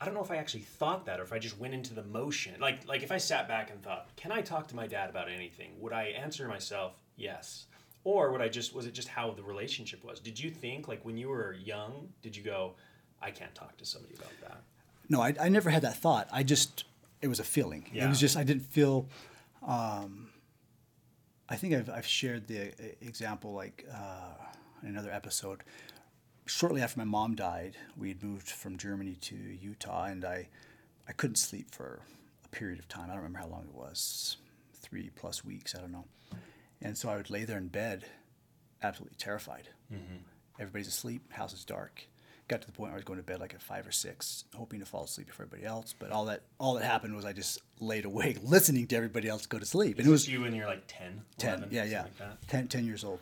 [0.00, 2.04] I don't know if I actually thought that or if I just went into the
[2.04, 2.54] motion.
[2.60, 5.28] Like like if I sat back and thought, "Can I talk to my dad about
[5.28, 7.66] anything?" Would I answer myself, "Yes."
[8.04, 10.20] Or would I just was it just how the relationship was?
[10.20, 12.76] Did you think like when you were young, did you go,
[13.20, 14.62] "I can't talk to somebody about that?"
[15.08, 16.28] No, I, I never had that thought.
[16.30, 16.84] I just
[17.20, 17.90] it was a feeling.
[17.92, 18.04] Yeah.
[18.06, 19.08] It was just I didn't feel.
[19.66, 20.27] Um,
[21.48, 24.34] I think I've, I've shared the uh, example like uh,
[24.82, 25.62] in another episode.
[26.46, 30.48] Shortly after my mom died, we had moved from Germany to Utah, and I
[31.06, 32.00] I couldn't sleep for
[32.44, 33.04] a period of time.
[33.04, 34.36] I don't remember how long it was,
[34.74, 35.74] three plus weeks.
[35.74, 36.04] I don't know.
[36.82, 38.04] And so I would lay there in bed,
[38.82, 39.68] absolutely terrified.
[39.92, 40.18] Mm-hmm.
[40.60, 42.06] Everybody's asleep, house is dark
[42.48, 44.44] got to the point where I was going to bed like at five or six,
[44.56, 45.94] hoping to fall asleep before everybody else.
[45.96, 49.46] But all that all that happened was I just laid awake listening to everybody else
[49.46, 49.98] go to sleep.
[49.98, 52.68] Is and it was you when you're like 10, 10 11, yeah, yeah, like 10,
[52.68, 53.20] 10 years old,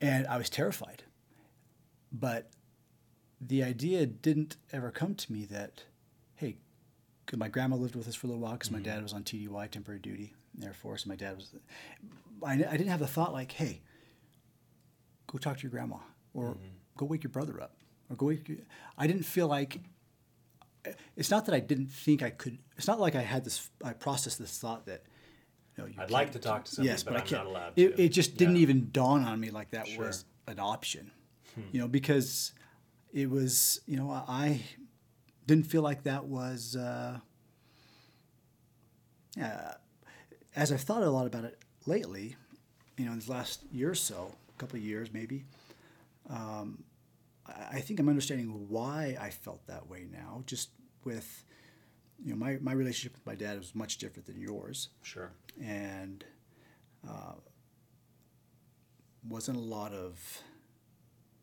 [0.00, 1.02] and I was terrified.
[2.12, 2.50] But
[3.40, 5.84] the idea didn't ever come to me that,
[6.34, 6.56] hey,
[7.26, 8.78] could my grandma lived with us for a little while because mm-hmm.
[8.78, 11.54] my dad was on TDY, temporary duty, in the Air Force, and my dad was.
[12.44, 13.80] I, I didn't have the thought like, hey,
[15.26, 15.96] go talk to your grandma
[16.34, 16.66] or mm-hmm.
[16.96, 17.74] go wake your brother up
[18.10, 18.36] or go.
[18.98, 19.80] I didn't feel like.
[21.14, 22.58] It's not that I didn't think I could.
[22.76, 23.70] It's not like I had this.
[23.84, 25.04] I processed this thought that.
[25.76, 27.46] You know, you I'd like to talk to somebody, yes, but, but I am not
[27.46, 27.82] allowed to.
[27.82, 28.62] It, it just didn't yeah.
[28.62, 30.06] even dawn on me like that sure.
[30.06, 31.10] was an option.
[31.54, 31.62] Hmm.
[31.72, 32.52] You know, because
[33.12, 33.80] it was.
[33.86, 34.62] You know, I
[35.46, 36.76] didn't feel like that was.
[36.76, 37.18] Uh,
[39.36, 39.74] yeah,
[40.56, 42.36] as I've thought a lot about it lately,
[42.96, 45.44] you know, in this last year or so, a couple of years maybe,
[46.28, 46.82] um,
[47.72, 50.42] I think I'm understanding why I felt that way now.
[50.46, 50.70] Just
[51.04, 51.44] with,
[52.22, 55.32] you know, my my relationship with my dad was much different than yours, Sure.
[55.60, 56.24] and
[57.08, 57.34] uh,
[59.28, 60.42] wasn't a lot of.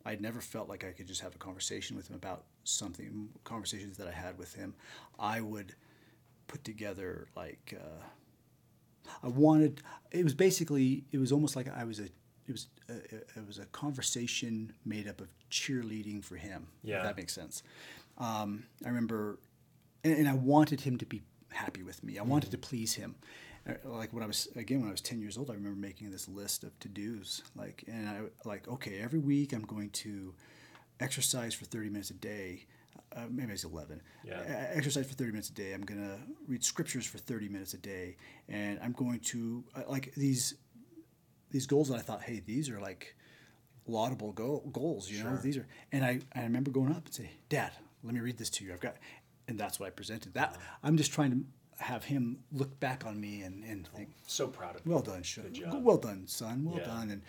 [0.05, 3.29] I'd never felt like I could just have a conversation with him about something.
[3.43, 4.73] Conversations that I had with him,
[5.19, 5.75] I would
[6.47, 7.73] put together like.
[7.79, 8.03] Uh,
[9.23, 9.81] I wanted.
[10.11, 11.05] It was basically.
[11.11, 12.09] It was almost like I was a.
[12.47, 12.67] It was.
[12.89, 12.93] A,
[13.39, 16.67] it was a conversation made up of cheerleading for him.
[16.83, 16.97] Yeah.
[16.97, 17.63] If that makes sense.
[18.17, 19.39] Um, I remember,
[20.03, 22.17] and, and I wanted him to be happy with me.
[22.17, 23.15] I wanted to please him.
[23.67, 26.11] Uh, Like when I was again when I was ten years old, I remember making
[26.11, 27.43] this list of to dos.
[27.55, 30.33] Like and I like okay, every week I'm going to
[30.99, 32.65] exercise for thirty minutes a day.
[33.15, 34.01] Uh, maybe it's eleven.
[34.23, 34.39] Yeah.
[34.39, 35.73] Uh, exercise for thirty minutes a day.
[35.73, 38.15] I'm gonna read scriptures for thirty minutes a day,
[38.47, 40.55] and I'm going to uh, like these
[41.51, 43.15] these goals that I thought, hey, these are like
[43.87, 45.37] laudable go- goals, you know.
[45.37, 47.71] These are, and I, I remember going up and say, Dad,
[48.03, 48.73] let me read this to you.
[48.73, 48.95] I've got,
[49.47, 50.33] and that's what I presented.
[50.33, 54.09] That I'm just trying to have him look back on me and, and oh, think,
[54.25, 54.91] So proud of you.
[54.91, 55.43] well done, son.
[55.45, 55.83] Good job.
[55.83, 56.65] Well done, son.
[56.65, 56.85] Well Yeah.
[56.85, 57.09] done.
[57.11, 57.21] And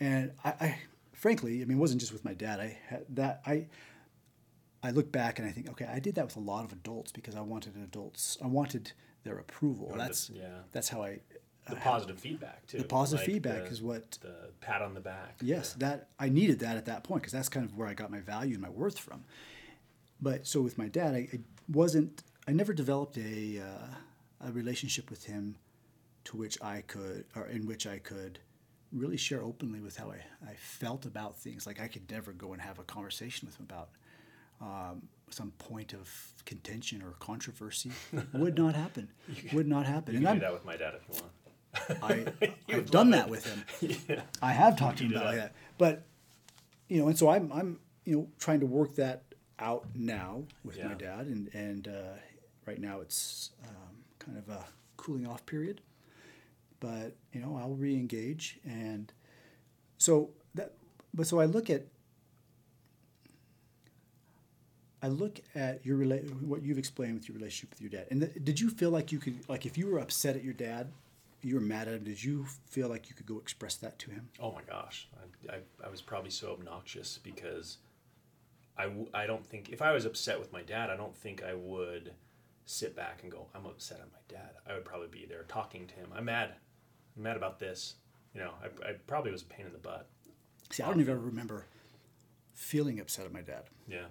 [0.00, 0.78] and I, I,
[1.12, 2.60] frankly, I mean, it wasn't just with my dad.
[2.60, 3.66] I had that I.
[4.82, 7.10] I look back and I think, okay, I did that with a lot of adults
[7.10, 8.36] because I wanted an adults.
[8.44, 9.94] I wanted their approval.
[9.96, 10.58] That's yeah.
[10.72, 11.20] that's how I.
[11.68, 12.78] the positive feedback too.
[12.78, 15.36] the positive Like feedback the- is what the pat on the back.
[15.40, 18.10] Yes, that I needed that at that point because that's kind of where I got
[18.10, 19.24] my value and my worth from.
[20.20, 22.22] But so with my dad, I, I wasn't.
[22.46, 25.56] I never developed a uh, a relationship with him
[26.24, 28.38] to which I could, or in which I could
[28.92, 31.66] really share openly with how I, I felt about things.
[31.66, 33.88] Like I could never go and have a conversation with him about
[34.60, 36.08] um, some point of
[36.46, 37.90] contention or controversy.
[38.34, 39.08] Would not happen.
[39.52, 40.14] Would not happen.
[40.14, 41.32] You And can I'm, do that with my dad if you want.
[42.02, 42.26] I,
[42.68, 43.30] I've done that it.
[43.30, 43.64] with him.
[44.08, 44.22] yeah.
[44.42, 45.34] I have talked to him about up.
[45.34, 45.52] that.
[45.78, 46.02] But
[46.88, 49.22] you know, and so I'm I'm you know trying to work that
[49.58, 52.16] out now with my dad, and and uh,
[52.66, 54.64] right now it's um, kind of a
[54.96, 55.80] cooling off period.
[56.80, 59.12] But you know, I'll re-engage, and
[59.98, 60.72] so that.
[61.14, 61.86] But so I look at.
[65.02, 68.20] I look at your rela- what you've explained with your relationship with your dad, and
[68.22, 70.90] th- did you feel like you could, like, if you were upset at your dad,
[71.44, 72.04] you were mad at him.
[72.04, 74.28] Did you feel like you could go express that to him?
[74.40, 75.08] Oh my gosh,
[75.48, 77.78] I, I, I was probably so obnoxious because
[78.78, 81.42] I, w- I don't think if I was upset with my dad, I don't think
[81.44, 82.12] I would
[82.64, 84.50] sit back and go, I'm upset at my dad.
[84.66, 86.08] I would probably be there talking to him.
[86.16, 86.54] I'm mad.
[87.16, 87.96] I'm mad about this.
[88.34, 90.08] You know, I, I probably was a pain in the butt.
[90.70, 91.66] See, I don't even remember
[92.54, 93.64] feeling upset at my dad.
[93.86, 94.06] Yeah.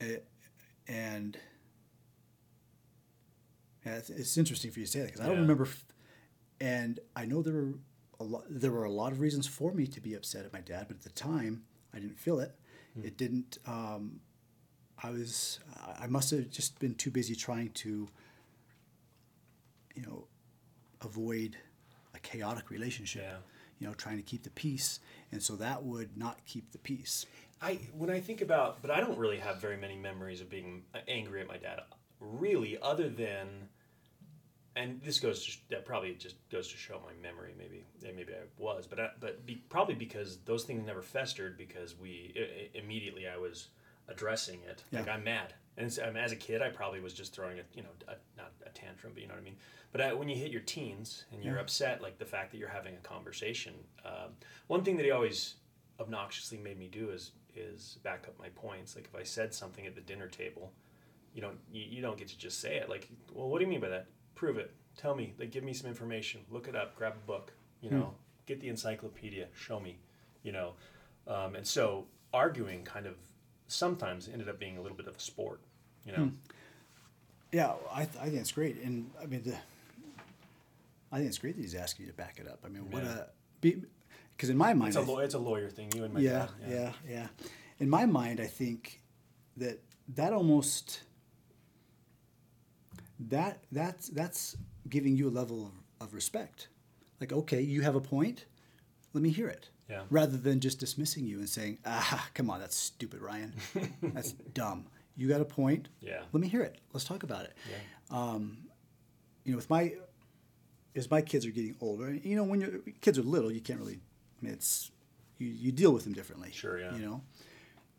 [0.00, 0.16] Eh,
[0.88, 1.38] and
[3.84, 5.40] it's, it's interesting for you to say that because I don't Yeah.
[5.42, 5.64] remember.
[5.64, 5.84] F-
[6.60, 7.74] and I know there were
[8.20, 8.44] a lot.
[8.48, 10.96] There were a lot of reasons for me to be upset at my dad, but
[10.96, 12.54] at the time, I didn't feel it.
[13.02, 13.58] It didn't.
[13.66, 14.20] Um,
[15.02, 15.60] I was.
[16.00, 18.08] I must have just been too busy trying to.
[19.94, 20.26] You know,
[21.02, 21.56] avoid
[22.14, 23.22] a chaotic relationship.
[23.22, 23.36] Yeah.
[23.78, 24.98] You know, trying to keep the peace,
[25.30, 27.26] and so that would not keep the peace.
[27.62, 30.82] I when I think about, but I don't really have very many memories of being
[31.06, 31.82] angry at my dad,
[32.20, 33.68] really, other than,
[34.76, 37.54] and this goes to that probably just goes to show my memory.
[37.58, 41.96] Maybe maybe I was, but I, but be, probably because those things never festered because
[41.98, 42.40] we i
[42.78, 43.68] i immediately I was
[44.08, 44.84] addressing it.
[44.92, 47.62] Like I'm mad, and so, mean, as a kid I probably was just throwing a
[47.74, 49.56] you know a, not a tantrum, but you know what I mean.
[49.90, 51.62] But I, when you hit your teens and you're Yeah.
[51.62, 54.32] upset, like the fact that you're having a conversation, um,
[54.66, 55.54] one thing that he always
[55.98, 58.94] obnoxiously made me do is is back up my points.
[58.94, 60.72] Like if I said something at the dinner table,
[61.34, 62.88] you don't you, you don't get to just say it.
[62.88, 64.06] Like, well, what do you mean by that?
[64.38, 64.72] Prove it.
[64.96, 65.34] Tell me.
[65.36, 66.42] Like, give me some information.
[66.48, 66.94] Look it up.
[66.94, 67.52] Grab a book.
[67.80, 68.14] You know,
[68.46, 69.46] get the encyclopedia.
[69.52, 69.98] Show me.
[70.44, 70.72] You know,
[71.26, 73.16] um, and so arguing kind of
[73.66, 75.60] sometimes ended up being a little bit of a sport.
[76.06, 76.30] You know,
[77.52, 79.56] Yeah, I, th- I think it's great, and I mean the.
[81.10, 82.60] I think it's great that he's asking you to back it up.
[82.64, 83.10] I mean, what Yeah.
[83.18, 83.26] a
[83.60, 83.82] be,
[84.36, 85.90] because in my mind, it's a law- it's a lawyer thing.
[85.94, 86.70] You and my yeah, dad.
[86.70, 87.26] yeah, yeah.
[87.80, 89.02] In my mind, I think
[89.56, 89.80] that
[90.14, 91.02] that almost
[93.18, 94.56] that that's that's
[94.88, 95.66] giving you a level
[96.00, 96.68] of, of respect.
[97.20, 98.46] Like, okay, you have a point.
[99.12, 99.70] Let me hear it.
[99.88, 100.02] Yeah.
[100.10, 103.54] Rather than just dismissing you and saying, "Ah, come on, that's stupid, Ryan.
[104.02, 104.86] that's dumb.
[105.16, 105.88] You got a point.
[106.00, 106.20] Yeah.
[106.32, 106.78] Let me hear it.
[106.92, 108.18] Let's talk about it." Yeah.
[108.18, 108.58] Um,
[109.44, 109.94] you know, with my
[110.94, 113.78] as my kids are getting older, you know, when your kids are little, you can't
[113.78, 114.00] really.
[114.40, 114.90] I mean, it's
[115.38, 116.50] you, you deal with them differently.
[116.52, 116.94] Sure, yeah.
[116.94, 117.22] You know,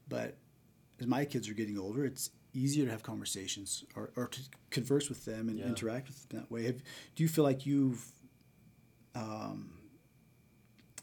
[0.08, 0.38] but
[1.00, 4.40] as my kids are getting older, it's easier to have conversations or, or to
[4.72, 5.68] converse with them and Yeah.
[5.68, 6.64] interact with them that way.
[6.66, 6.82] Have,
[7.16, 8.04] do you feel like you've,
[9.16, 9.72] um,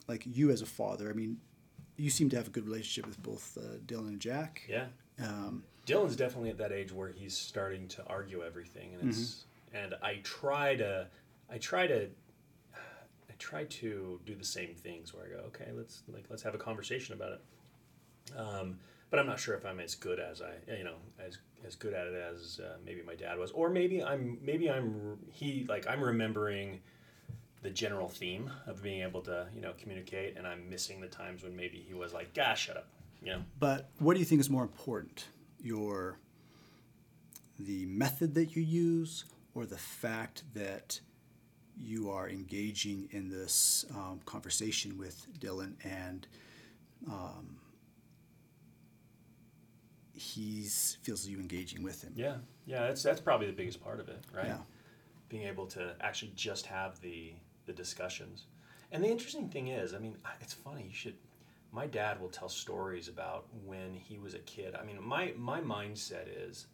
[0.09, 1.09] like you as a father?
[1.11, 1.39] I mean,
[1.97, 4.63] you seem to have a good relationship with both uh, Dylan and Jack.
[4.69, 4.87] Yeah.
[5.23, 9.95] Um, Dylan's definitely at that age where he's starting to argue everything, and it's and
[10.03, 11.07] I try to,
[11.49, 12.09] I try to,
[12.75, 16.55] I try to do the same things where I go, okay, let's like let's have
[16.55, 17.41] a conversation about it.
[18.37, 18.79] Um,
[19.11, 21.95] but I'm not sure if I'm as good as I, you know, as as good
[21.95, 25.87] at it as uh, maybe my dad was, or maybe I'm maybe I'm he like
[25.87, 26.81] I'm remembering
[27.63, 31.43] the general theme of being able to you know communicate, and I'm missing the times
[31.43, 32.89] when maybe he was like, "Gosh, shut up,"
[33.23, 33.43] you know.
[33.59, 35.27] But what do you think is more important?
[35.63, 36.19] Your
[37.59, 41.01] the method that you use or the fact that
[41.79, 46.27] you are engaging in this um, conversation with Dylan and
[47.09, 47.57] um,
[50.17, 52.13] he's feels you engaging with him.
[52.17, 54.47] Yeah, yeah, that's that's probably the biggest part of it, right?
[54.47, 54.59] Yeah.
[55.29, 57.35] Being able to actually just have the
[57.67, 58.47] the discussions.
[58.93, 60.85] And the interesting thing is, I mean, it's funny.
[60.85, 61.15] You should.
[61.73, 64.75] My dad will tell stories about when he was a kid.
[64.75, 66.67] I mean, my my mindset is.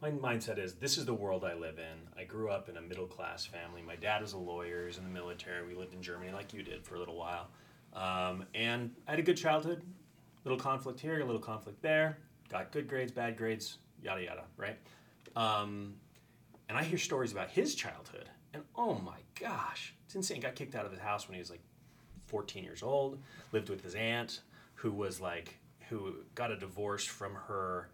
[0.00, 2.20] My mindset is this is the world I live in.
[2.20, 3.82] I grew up in a middle class family.
[3.82, 4.80] My dad was a lawyer.
[4.80, 5.64] He was in the military.
[5.66, 7.50] We lived in Germany like you did for a little while.
[7.92, 9.82] Um, and I had a good childhood.
[10.44, 12.18] Little conflict here, a little conflict there.
[12.48, 14.76] Got good grades, bad grades, yada yada, right?
[15.36, 15.94] Um,
[16.68, 20.40] and I hear stories about his childhood, and oh my gosh, it's insane.
[20.40, 21.62] Got kicked out of his house when he was like
[22.26, 23.18] 14 years old.
[23.52, 24.40] Lived with his aunt,
[24.74, 27.90] who was like, who got a divorce from her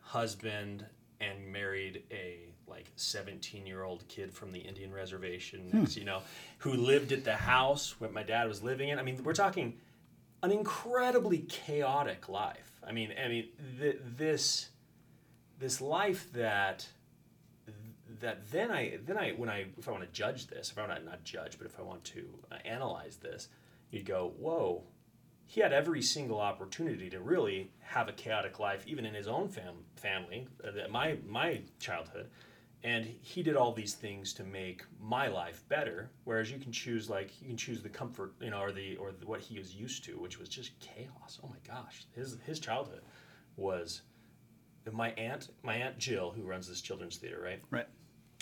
[0.00, 0.86] husband
[1.20, 6.20] and married a like 17 year old kid from the Indian reservation, next, you know,
[6.58, 8.98] who lived at the house where my dad was living in.
[8.98, 9.74] I mean, we're talking
[10.42, 12.80] an incredibly chaotic life.
[12.86, 13.48] I mean, I mean,
[13.78, 14.70] th- this
[15.58, 16.86] this life that
[18.20, 20.86] that then I then I when I if I want to judge this, if I
[20.86, 23.48] want to not judge, but if I want to uh, analyze this,
[23.90, 24.82] you'd go, whoa.
[25.50, 29.48] He had every single opportunity to really have a chaotic life, even in his own
[29.48, 32.28] fam- family, uh, my my childhood,
[32.84, 37.10] and he did all these things to make my life better whereas you can choose
[37.10, 39.74] like you can choose the comfort you know or the or the, what he was
[39.74, 41.40] used to which was just chaos.
[41.42, 42.06] Oh my gosh.
[42.14, 43.02] His his childhood
[43.56, 44.02] was
[44.92, 47.60] my aunt my aunt jill who runs this children's theater right?
[47.70, 47.86] Right.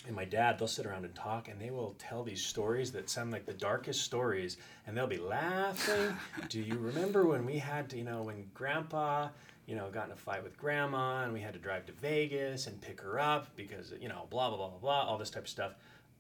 [0.07, 3.09] and my dad they'll sit around and talk and they will tell these stories that
[3.11, 6.14] sound like the darkest stories and they'll be laughing.
[6.49, 9.29] Do you remember when we had to you know when grandpa
[9.67, 12.67] you know got in a fight with grandma and we had to drive to vegas
[12.67, 15.45] and pick her up because you know blah blah blah blah blah all this type
[15.45, 15.75] of stuff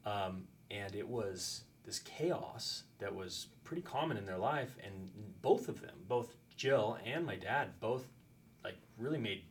[0.04, 5.10] um, and it was this chaos that was pretty common in their life and
[5.42, 8.04] both of them both jill and my dad both
[8.64, 9.42] like really made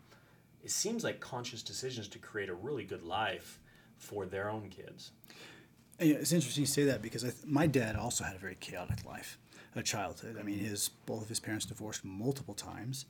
[0.65, 3.59] it seems like conscious decisions to create a really good life
[3.97, 5.11] for their own kids.
[5.99, 9.37] It's interesting you say that because th- my dad also had a very chaotic life,
[9.75, 10.37] a childhood.
[10.39, 13.05] I mean, his both of his parents divorced multiple times.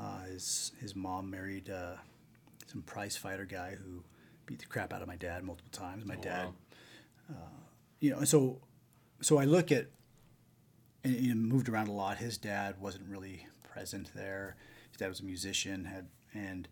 [0.00, 1.94] Uh, his his mom married uh,
[2.66, 4.02] some prize fighter guy who
[4.46, 6.04] beat the crap out of my dad multiple times.
[6.04, 6.48] My Oh, dad,
[7.28, 7.36] wow.
[8.00, 8.60] you know, so
[9.20, 9.86] so I look at
[11.04, 12.18] and he moved around a lot.
[12.18, 14.56] His dad wasn't really present there.
[14.90, 16.68] His dad was a musician, had and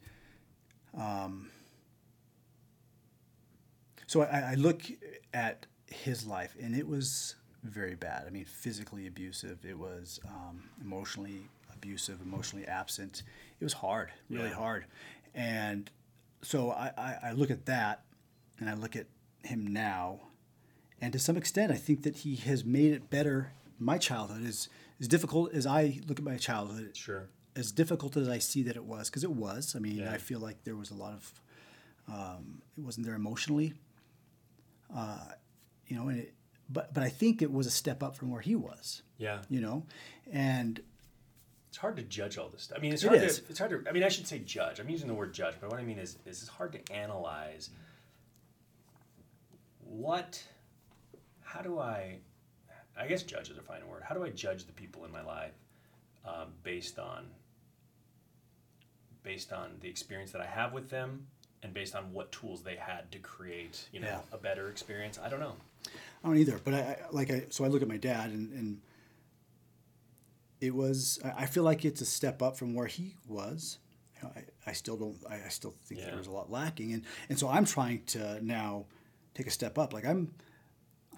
[0.96, 1.50] um,
[4.06, 4.82] so I, I look
[5.34, 8.24] at his life, and it was very bad.
[8.26, 9.64] I mean, physically abusive.
[9.64, 13.22] It was um, emotionally abusive, emotionally absent.
[13.60, 14.54] It was hard, really Yeah.
[14.54, 14.84] hard.
[15.34, 15.90] And
[16.42, 18.04] so I, I, I look at that,
[18.58, 19.06] and I look at
[19.42, 20.20] him now,
[21.00, 23.52] and to some extent, I think that he has made it better.
[23.78, 24.68] My childhood is
[25.00, 27.28] as difficult as I look at my childhood Sure.
[27.54, 29.76] as difficult as I see that it was, because it was.
[29.76, 30.12] I mean, Yeah.
[30.12, 31.32] I feel like there was a lot of,
[32.08, 33.74] um, it wasn't there emotionally,
[34.94, 35.32] uh,
[35.86, 36.34] you know, and it,
[36.68, 39.42] but but I think it was a step up from where he was, Yeah.
[39.48, 39.84] you know,
[40.32, 40.80] and
[41.76, 42.78] It's hard to judge all this stuff.
[42.78, 43.40] I mean, it's It hard is.
[43.40, 44.80] to it's hard to I mean, I should say judge.
[44.80, 47.68] I'm using the word judge, but what I mean is is it's hard to analyze
[49.84, 50.42] what
[51.42, 52.16] how do I
[52.98, 54.02] I guess judge is a fine word.
[54.02, 55.52] How do I judge the people in my life
[56.24, 57.26] um, based on
[59.22, 61.26] based on the experience that I have with them
[61.62, 64.20] and based on what tools they had to create, you know, Yeah.
[64.32, 65.18] a better experience?
[65.22, 65.56] I don't know.
[66.24, 66.58] I don't either.
[66.64, 68.80] But I, I like I so I look at my dad and and
[70.60, 73.78] it was I feel like it's a step up from where he was.
[74.22, 76.06] I, I still don't I, still think Yeah.
[76.06, 78.86] there was a lot lacking and and so I'm trying to now
[79.34, 79.92] take a step up.
[79.92, 80.34] Like I'm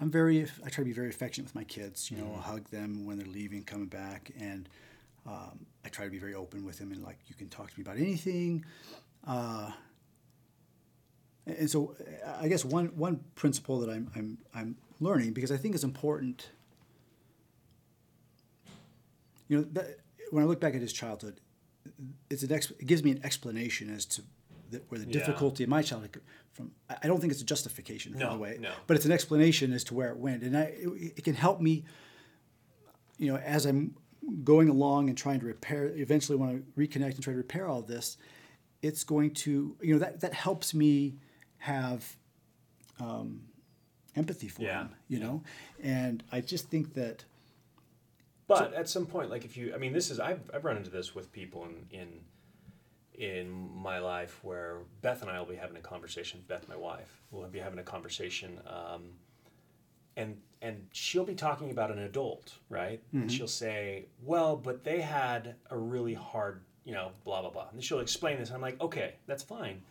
[0.01, 2.11] I'm very I try to be very affectionate with my kids.
[2.11, 2.41] You know, Mm-hmm.
[2.41, 4.67] hug them when they're leaving, coming back, and
[5.25, 7.77] um, I try to be very open with them and like you can talk to
[7.79, 8.65] me about anything.
[9.25, 9.71] Uh,
[11.45, 11.95] and so
[12.39, 16.49] I guess one one principle that I'm I'm I'm learning because I think it's important
[19.49, 19.99] you know, that,
[20.31, 21.41] when I look back at his childhood,
[22.29, 24.21] it's an ex, it gives me an explanation as to
[24.69, 25.13] the, where the Yeah.
[25.13, 26.21] difficulty in my childhood
[26.53, 26.71] from.
[26.87, 28.71] I don't think it's a justification No, the way, no.
[28.87, 31.59] but it's an explanation as to where it went, and I, it, it can help
[31.59, 31.83] me.
[33.17, 33.95] You know, as I'm
[34.43, 37.81] going along and trying to repair, eventually when I reconnect and try to repair all
[37.81, 38.17] this,
[38.81, 41.15] it's going to, you know, that that helps me
[41.57, 42.15] have
[42.99, 43.41] um,
[44.15, 44.89] empathy for Yeah, him.
[45.07, 45.43] You know,
[45.81, 47.25] and I just think that.
[48.49, 50.89] But at some point, like if you, I mean, this is I've, I've run into
[50.89, 52.07] this with people in in
[53.13, 56.43] in my life where Beth and I will be having a conversation.
[56.47, 59.03] Beth, my wife, will be having a conversation, um,
[60.17, 63.01] and and she'll be talking about an adult, right?
[63.21, 67.67] And she'll say, "Well, but they had a really hard, you know, blah blah blah."
[67.71, 69.81] And she'll explain this, and I'm like, "Okay, that's fine."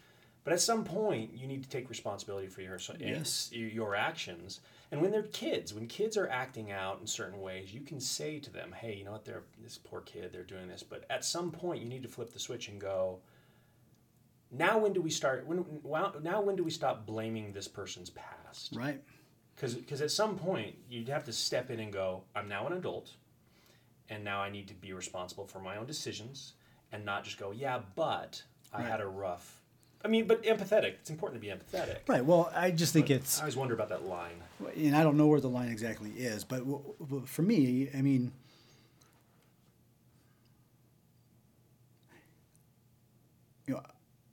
[0.49, 3.53] But at some point, you need to take responsibility for your Yes.
[3.53, 4.61] your actions.
[4.91, 8.39] And when they're kids, when kids are acting out in certain ways, you can say
[8.41, 9.27] to them, "Hey, you know what?
[9.27, 10.33] They're this poor kid.
[10.33, 13.21] They're doing this." But at some point, you need to flip the switch and go.
[14.51, 15.47] Now, when do we start?
[15.47, 15.83] When
[16.23, 18.75] now, when do we stop blaming this person's past?
[18.75, 19.05] Right.
[19.55, 23.17] Because at some point, you'd have to step in and go, "I'm now an adult,
[24.09, 26.55] and now I need to be responsible for my own decisions,
[26.91, 28.91] and not just go, yeah, but I Right.
[28.91, 29.58] had a rough."
[30.05, 30.95] I mean, but empathetic.
[30.95, 31.99] It's important to be empathetic.
[32.07, 32.25] Right.
[32.25, 34.43] Well, I just think it's I always wonder about that line.
[34.77, 36.63] and I don't know where the line exactly is, but
[37.27, 38.33] for me, I mean,
[43.67, 43.83] you know,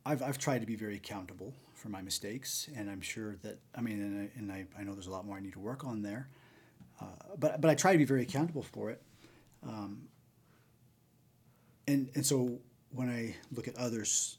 [0.05, 3.81] I've, I've tried to be very accountable for my mistakes, and I'm sure that I
[3.81, 5.83] mean, and I, and I, I know there's a lot more I need to work
[5.83, 6.29] on there,
[7.01, 7.05] uh,
[7.39, 9.01] but but I try to be very accountable for it,
[9.63, 10.07] um,
[11.87, 12.59] and and so
[12.91, 14.37] when I look at others,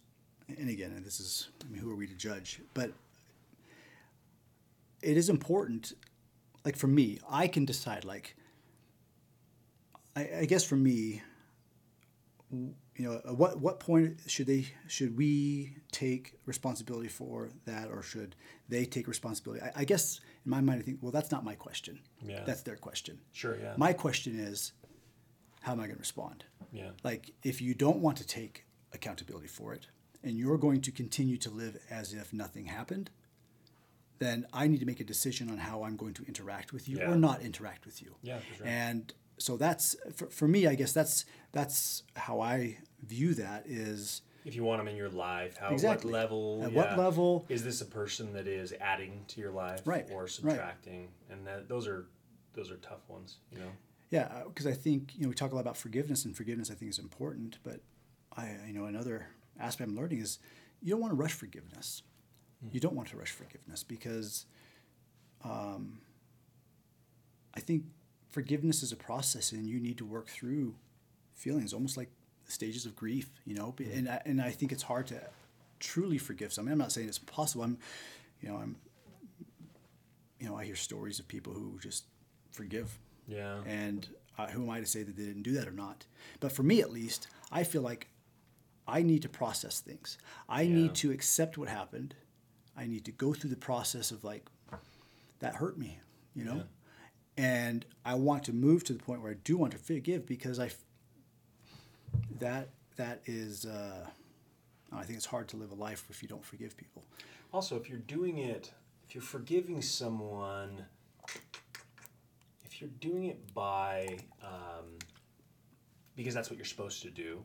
[0.48, 2.60] and again, this is I mean, who are we to judge?
[2.74, 2.92] But
[5.02, 5.92] it is important
[6.64, 8.34] like for me i can decide like
[10.16, 11.22] i, I guess for me
[12.50, 18.02] you know at what what point should they should we take responsibility for that or
[18.02, 18.34] should
[18.68, 21.54] they take responsibility i, I guess in my mind i think well that's not my
[21.54, 22.42] question Yeah.
[22.44, 23.56] that's their question Sure.
[23.60, 23.74] Yeah.
[23.76, 24.72] my question is
[25.60, 26.90] how am i going to respond yeah.
[27.04, 29.88] like if you don't want to take accountability for it
[30.26, 33.08] and you're going to continue to live as if nothing happened
[34.18, 36.98] then i need to make a decision on how i'm going to interact with you
[36.98, 37.10] Yeah.
[37.10, 38.66] or not interact with you Yeah, for sure.
[38.66, 44.22] and so that's for, for me i guess that's that's how i view that is
[44.44, 46.10] If you want them in your life, how Exactly.
[46.12, 46.60] what level?
[46.64, 50.22] At what level- is this a person that is adding to your life, Right, or
[50.22, 50.30] right.
[50.30, 51.08] subtracting?
[51.30, 52.06] And that those are
[52.54, 53.30] those are tough ones.
[53.52, 53.72] You know.
[54.10, 56.70] yeah uh, because i think you know we talk a lot about forgiveness and forgiveness
[56.70, 57.78] i think is important but
[58.36, 59.26] i you know another
[59.60, 60.38] aspect i'm learning is
[60.82, 62.02] you don't want to rush forgiveness.
[62.70, 64.46] You don't want to rush forgiveness because
[65.44, 66.00] um,
[67.54, 67.84] i think
[68.30, 70.74] forgiveness is a process and you need to work through
[71.34, 72.10] feelings almost like
[72.46, 73.74] stages of grief you know?
[73.78, 75.20] And, I, and i think it's hard to
[75.80, 77.64] truly forgive someone i'm not saying it's possible.
[77.64, 77.78] I'm
[78.40, 78.76] you know i'm
[80.40, 82.04] you know i hear stories of people who just
[82.52, 82.98] forgive.
[83.28, 83.58] Yeah.
[83.66, 86.06] and uh, who am I to say that they didn't do that or not?
[86.40, 88.08] But for me, at least, I feel like
[88.88, 90.18] I need to process things.
[90.48, 90.74] I Yeah.
[90.74, 92.14] need to accept what happened.
[92.76, 94.48] I need to go through the process of like,
[95.40, 95.98] that hurt me,
[96.34, 96.62] you know?
[97.36, 100.58] And I want to move to the point where I do want to forgive because
[100.58, 100.70] I,
[102.38, 104.06] that, that is, uh,
[104.92, 107.04] I think it's hard to live a life if you don't forgive people.
[107.52, 108.72] Also, if you're doing it,
[109.06, 110.84] if you're forgiving someone,
[112.64, 114.98] if you're doing it by, um,
[116.14, 117.44] because that's what you're supposed to do,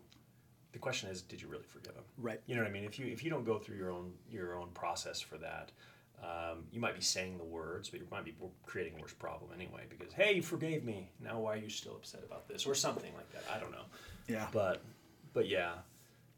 [0.74, 2.04] the question is, did you really forgive him?
[2.18, 2.40] Right.
[2.46, 2.84] You know what I mean?
[2.84, 5.72] If you if you don't go through your own your own process for that,
[6.24, 9.52] um, you might be saying the words, but you might be creating a worse problem
[9.54, 9.84] anyway.
[9.90, 11.10] Because hey, you forgave me.
[11.20, 13.44] Now why are you still upset about this or something like that?
[13.54, 13.86] I don't know.
[14.28, 14.48] Yeah.
[14.52, 14.82] But
[15.34, 15.74] but yeah,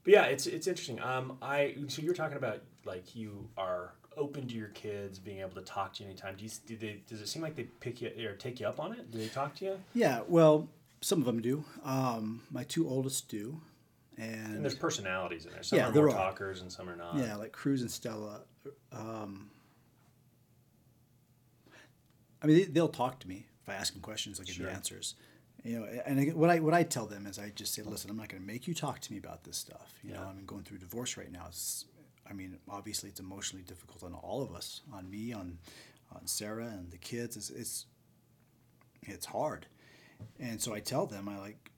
[0.04, 1.02] but yeah, it's it's interesting.
[1.02, 5.56] Um, I so you're talking about like you are open to your kids being able
[5.56, 6.36] to talk to you anytime.
[6.36, 8.80] Do you do they does it seem like they pick you or take you up
[8.80, 9.12] on it?
[9.12, 9.80] Do they talk to you?
[9.94, 10.70] Yeah, well,
[11.02, 11.64] some of them do.
[11.84, 13.62] Um, my two oldest do.
[14.18, 15.64] And And there's personalities in there.
[15.64, 16.11] Some Yeah, are more are.
[16.14, 17.18] talkers and some are not.
[17.18, 18.41] Yeah, like Cruz and Stella.
[18.91, 19.49] Um,
[22.41, 24.39] I mean, they, they'll talk to me if I ask them questions.
[24.39, 24.70] I'll give Sure.
[24.70, 25.16] answers.
[25.64, 28.09] You know, and I, what I what I tell them is I just say, listen,
[28.09, 29.93] I'm not going to make you talk to me about this stuff.
[30.03, 31.45] You know, I'm going through divorce right now.
[31.47, 31.86] It's,
[32.30, 35.57] I mean, obviously, it's emotionally difficult on all of us, on me, on
[36.14, 37.38] on Sarah and the kids.
[37.38, 37.86] It's it's,
[39.03, 39.68] it's hard,
[40.38, 41.72] and so I tell them, I like,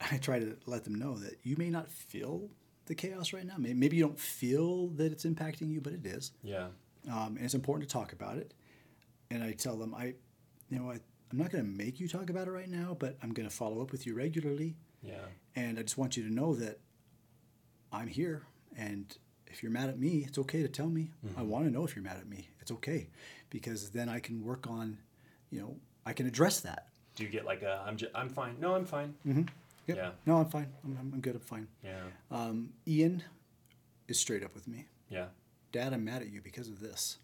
[0.00, 2.48] I try to let them know that you may not feel
[2.86, 3.54] the chaos right now.
[3.58, 6.32] Maybe, maybe you don't feel that it's impacting you, but it is.
[6.42, 6.68] Yeah.
[7.10, 8.54] Um, and it's important to talk about it.
[9.30, 10.14] And I tell them, I,
[10.68, 10.98] you know, I,
[11.30, 13.54] I'm not going to make you talk about it right now, but I'm going to
[13.54, 14.76] follow up with you regularly.
[15.02, 15.20] Yeah.
[15.54, 16.80] And I just want you to know that
[17.92, 18.42] I'm here.
[18.76, 21.10] And if you're mad at me, it's okay to tell me.
[21.36, 22.48] I want to know if you're mad at me.
[22.60, 23.08] It's okay
[23.50, 24.98] because then I can work on,
[25.50, 25.76] you know,
[26.06, 26.88] I can address that.
[27.14, 28.56] Do you get like a I'm just, I'm fine?
[28.60, 29.14] No, I'm fine.
[29.86, 29.96] Yep.
[29.96, 30.10] Yeah.
[30.26, 30.68] No, I'm fine.
[30.84, 31.34] I'm, I'm good.
[31.36, 31.68] I'm fine.
[31.82, 32.00] Yeah.
[32.30, 33.22] Um, Ian
[34.08, 34.86] is straight up with me.
[35.08, 35.26] Yeah.
[35.72, 37.18] Dad, I'm mad at you because of this.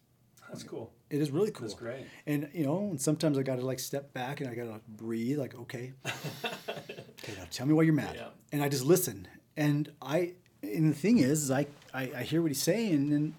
[0.49, 0.93] That's cool.
[1.11, 1.67] It is really cool.
[1.67, 2.07] That's great.
[2.27, 4.81] And you know, and sometimes I got to like step back and I got to
[4.89, 5.39] breathe.
[5.39, 8.15] Like, okay, okay, now tell me why you're mad.
[8.17, 8.29] Yeah.
[8.53, 9.27] And I just listen.
[9.57, 13.35] And I, and the thing is, is I, I, I hear what he's saying, and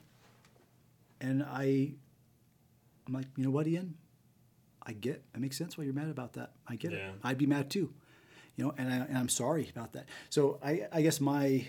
[1.21, 1.93] and I,
[3.07, 3.95] I'm like, you know what, Ian,
[4.83, 5.23] I get.
[5.33, 6.51] It makes sense why you're mad about that.
[6.67, 6.97] I get Yeah.
[7.09, 7.15] it.
[7.23, 7.93] I'd be mad too.
[8.57, 10.07] You know, and, I, and I'm sorry about that.
[10.29, 11.67] So I, I guess my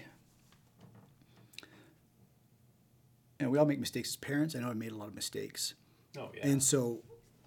[3.40, 4.56] and we all make mistakes as parents.
[4.56, 5.74] I know I made a lot of mistakes.
[6.18, 6.46] Oh yeah.
[6.46, 7.00] And so,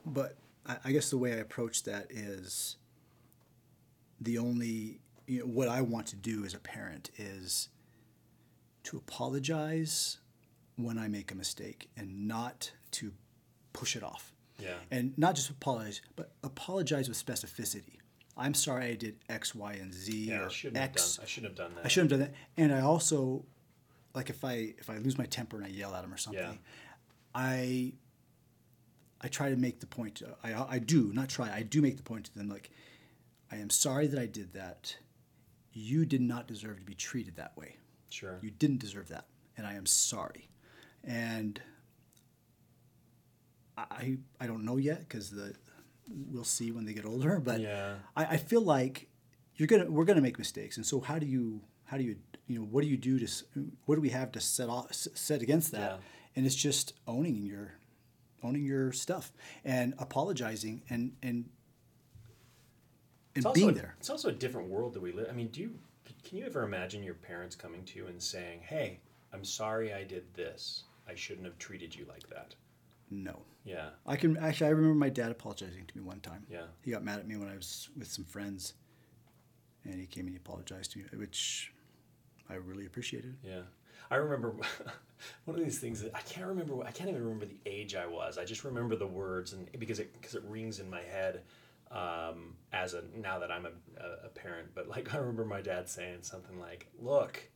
[0.06, 2.78] but I, I guess the way I approach that is
[4.20, 7.70] the only, you know, what I want to do as a parent is
[8.84, 10.18] to apologize
[10.76, 13.12] when I make a mistake and not to
[13.74, 14.34] push it off.
[14.60, 14.76] yeah.
[14.90, 17.98] And not just apologize, but apologize with specificity.
[18.38, 20.46] I'm sorry I did X, Y, and Z Yeah.
[20.46, 21.16] I shouldn't have X.
[21.18, 21.24] done.
[21.24, 21.86] I shouldn't have done that.
[21.86, 22.62] I shouldn't have done that.
[22.62, 23.46] And I also,
[24.14, 26.42] like, if I if I lose my temper and I yell at him or something,
[26.42, 26.54] Yeah.
[27.36, 27.94] I
[29.22, 30.22] I try to make the point.
[30.44, 31.52] I I do not try.
[31.54, 32.70] I do make the point to them like,
[33.52, 34.96] I am sorry that I did that.
[35.74, 37.78] You did not deserve to be treated that way.
[38.10, 38.40] Sure.
[38.42, 39.28] You didn't deserve that,
[39.58, 40.50] and I am sorry.
[41.04, 41.62] And
[43.78, 45.54] I I don't know yet because the
[46.32, 47.40] we'll see when they get older.
[47.40, 47.96] But Yeah.
[48.16, 49.08] I, I feel like
[49.56, 52.16] you're gonna we're gonna make mistakes, and so how do you how do you
[52.48, 53.28] you know what do you do to
[53.86, 55.92] what do we have to set off set against that?
[55.92, 55.98] Yeah.
[56.36, 57.74] And it's just owning your
[58.44, 59.32] owning your stuff
[59.66, 61.50] and apologizing and and
[63.36, 63.96] and It's also, being a- there.
[64.00, 65.28] it's also a different world that we live.
[65.30, 65.80] I mean, do you
[66.24, 69.00] can you ever imagine your parents coming to you and saying, "Hey,
[69.34, 70.84] I'm sorry I did this.
[71.08, 72.56] I shouldn't have treated you like that."
[73.12, 73.42] No.
[73.64, 73.90] Yeah.
[74.08, 74.68] I can actually.
[74.68, 76.46] I remember my dad apologizing to me one time.
[76.50, 76.64] Yeah.
[76.82, 78.74] He got mad at me when I was with some friends,
[79.84, 81.72] and he came and he apologized to me, which
[82.50, 83.38] I really appreciated.
[83.44, 83.62] Yeah.
[84.10, 84.56] I remember
[85.46, 86.84] one of these things that I can't remember.
[86.84, 88.38] I can't even remember the age I was.
[88.38, 91.42] I just remember the words, and because it because it rings in my head
[91.92, 94.70] um, as a now that I'm a, a, a parent.
[94.74, 97.51] But like I remember my dad saying something like, "Look,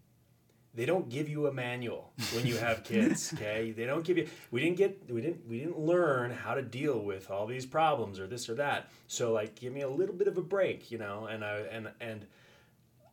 [0.75, 3.33] they don't give you a manual when you have kids.
[3.35, 4.27] Okay, they don't give you.
[4.51, 5.09] We didn't get.
[5.09, 5.47] We didn't.
[5.47, 8.89] We didn't learn how to deal with all these problems or this or that.
[9.07, 11.89] So like, give me a little bit of a break, you know." And I and
[12.01, 12.25] and.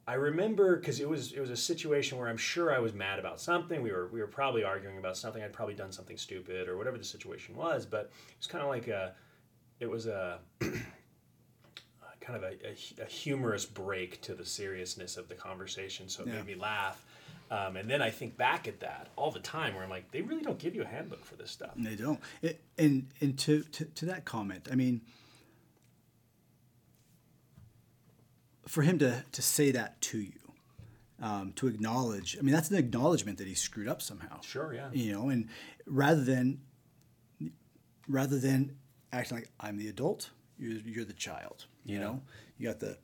[0.05, 3.21] I remember because it was it was a situation where I'm sure I was mad
[3.21, 3.83] about something.
[3.83, 5.41] We were we were probably arguing about something.
[5.41, 7.87] I'd probably done something stupid or whatever the situation was.
[7.87, 9.15] But it was kind of like a,
[9.79, 15.35] it was a, kind of a, a, a humorous break to the seriousness of the
[15.37, 16.09] conversation.
[16.09, 16.35] So it Yeah.
[16.35, 17.05] made me laugh.
[17.53, 20.23] Um, and then I think back at that all the time, where I'm like, they
[20.23, 21.73] really don't give you a handbook for this stuff.
[21.77, 22.19] They don't.
[22.41, 25.03] It, and and to, to to that comment, I mean,
[28.67, 30.41] for him to to say that to you,
[31.21, 32.39] um, to acknowledge.
[32.39, 34.41] I mean, that's an acknowledgement that he screwed up somehow.
[34.41, 34.89] Sure, yeah.
[34.95, 35.51] You know, and
[35.85, 36.63] rather than
[38.09, 38.79] rather than
[39.13, 41.67] acting like I'm the adult, you're you're the child.
[41.85, 42.23] You know,
[42.57, 42.97] you got the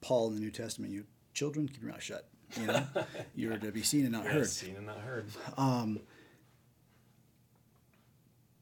[0.00, 0.94] Paul in the New Testament.
[0.94, 2.26] You children, keep your mouth shut.
[2.60, 2.86] You know,
[3.34, 4.48] you're to be seen and not Yeah, heard.
[4.48, 5.26] seen and not heard.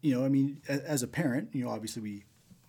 [0.03, 2.25] you know, I mean, as a parent, you know, obviously we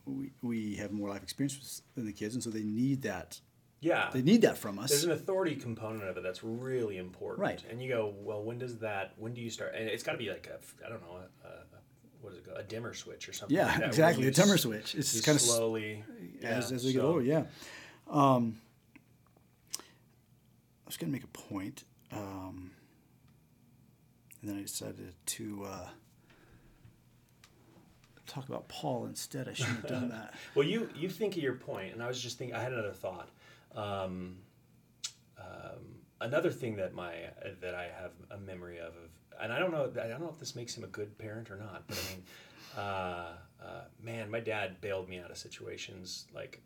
[0.06, 3.40] we, we have more life experience than the kids, and so they need that.
[3.80, 4.10] Yeah.
[4.14, 4.90] They need that from us.
[4.90, 7.40] There's an authority component of it that's really important.
[7.40, 7.64] Right.
[7.70, 9.14] And you go, well, when does that?
[9.18, 9.74] When do you start?
[9.76, 11.52] And it's got to be like a, I don't know, a, a,
[12.22, 12.60] what is it called?
[12.60, 13.58] A dimmer switch or something.
[13.58, 14.94] Yeah, like that, exactly, a dimmer switch.
[14.94, 16.04] It's kinda slowly
[16.44, 17.46] as yeah, as we get older, yeah.
[18.08, 18.58] Um,
[20.92, 22.72] was going to make a point, um,
[24.42, 25.88] and then I decided to uh,
[28.28, 29.48] talk about Paul instead.
[29.48, 30.34] I shouldn't have done that.
[30.56, 32.58] Well, you you think of your point, and I was just thinking.
[32.58, 33.30] I had another thought.
[33.74, 34.40] Um,
[35.38, 37.14] um, another thing that my
[37.62, 39.90] that I have a memory of, of, and I don't know.
[40.04, 41.88] I don't know if this makes him a good parent or not.
[41.88, 42.24] But I mean,
[42.78, 43.28] uh,
[43.64, 46.62] uh, man, my dad bailed me out of situations like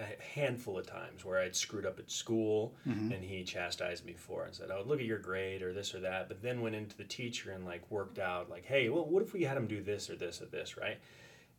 [0.00, 3.12] a handful of times where I'd screwed up at school mm-hmm.
[3.12, 5.94] and he chastised me for it and said, "Oh, look at your grade or this
[5.94, 9.04] or that." But then went into the teacher and like worked out like, "Hey, well,
[9.04, 10.98] what if we had him do this or this or this, right?"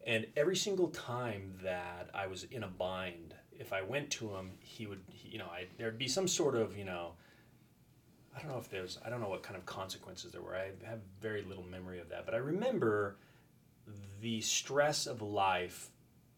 [0.05, 4.51] And every single time that I was in a bind, if I went to him,
[4.59, 7.11] he would, he, you know, I, there'd be some sort of, you know,
[8.35, 10.55] I don't know if there's, I don't know what kind of consequences there were.
[10.55, 13.17] I have very little memory of that, but I remember
[14.21, 15.89] the stress of life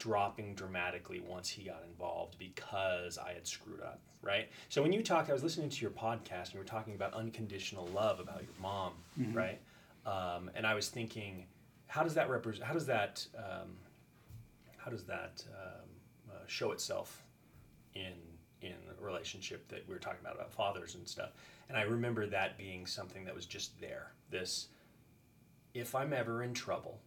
[0.03, 4.49] dropping dramatically once he got involved because I had screwed up, right?
[4.67, 7.13] So when you talked, I was listening to your podcast and you were talking about
[7.13, 8.91] unconditional love about your mom,
[9.33, 9.59] right?
[10.05, 11.45] Um, and I was thinking,
[11.87, 12.65] how does that represent?
[12.65, 13.25] How does that?
[13.37, 13.77] Um,
[14.75, 15.89] how does that um,
[16.29, 17.23] uh, show itself
[17.95, 18.11] in
[18.61, 21.29] in a relationship that we were talking about about fathers and stuff?
[21.69, 24.11] And I remember that being something that was just there.
[24.29, 24.67] This,
[25.73, 26.99] if I'm ever in trouble,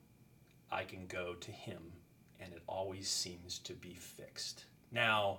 [0.72, 1.82] I can go to him,
[2.41, 4.64] and it always seems to be fixed.
[4.93, 5.39] Now,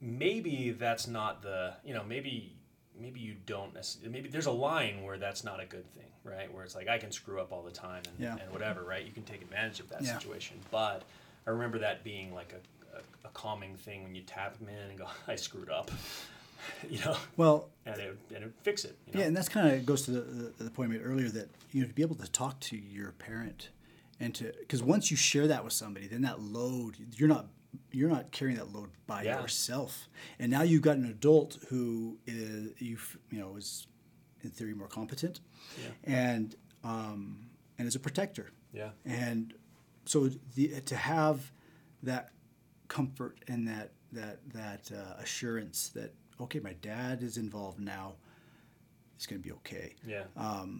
[0.00, 2.52] maybe that's not the you know maybe
[3.00, 6.52] maybe you don't necessarily maybe there's a line where that's not a good thing right
[6.52, 8.36] where it's like i can screw up all the time and, Yeah.
[8.42, 10.18] and whatever right you can take advantage of that Yeah.
[10.18, 11.02] situation but
[11.46, 14.90] i remember that being like a, a, a calming thing when you tap them in
[14.90, 15.90] and go i screwed up
[16.90, 19.20] you know Well, and it, and it fix it you know?
[19.20, 20.20] Yeah, and that's kind of goes to the,
[20.58, 22.76] the, the point I made earlier that you know to be able to talk to
[22.76, 23.68] your parent
[24.20, 27.46] and to because once you share that with somebody, then that load you're not
[27.92, 29.40] you're not carrying that load by Yeah.
[29.40, 30.08] yourself,
[30.38, 32.98] and now you've got an adult who is you
[33.30, 33.86] you know is
[34.42, 35.40] in theory more competent,
[36.04, 36.54] and
[36.84, 37.46] um,
[37.78, 38.90] and is a protector, yeah.
[39.04, 39.52] And
[40.04, 41.50] so the, to have
[42.02, 42.30] that
[42.88, 48.14] comfort and that that that uh, assurance that okay, my dad is involved now,
[49.16, 49.94] it's going to be okay.
[50.06, 50.24] yeah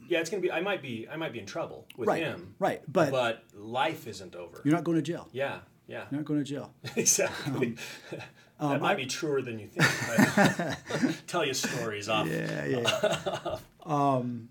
[0.08, 2.22] yeah it's gonna be i might be i might be in trouble with Um, Right,
[2.22, 5.28] him right, but- but life isn't over You're not going to jail.
[5.32, 6.72] yeah yeah You're not going to jail.
[6.96, 7.76] exactly.
[8.58, 11.16] Um, that might be truer than you think.
[11.28, 12.26] tell you stories off.
[12.26, 13.56] Yeah, yeah.
[13.84, 14.48] um,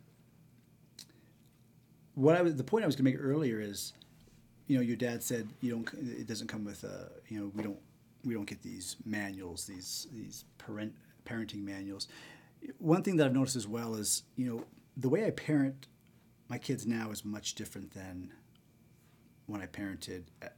[2.14, 3.94] what I was, the point I was going to make earlier is,
[4.68, 5.90] you know, your dad said you don't.
[5.94, 7.12] It doesn't come with a.
[7.28, 7.80] You know, we don't.
[8.24, 9.66] We don't get these manuals.
[9.68, 10.94] These these parent
[11.26, 12.08] parenting manuals.
[12.80, 14.63] One thing that I've noticed as well is, you know,
[14.97, 15.88] the way I parent
[16.47, 18.32] my kids now is much different than
[19.47, 20.24] when I parented.
[20.41, 20.55] At,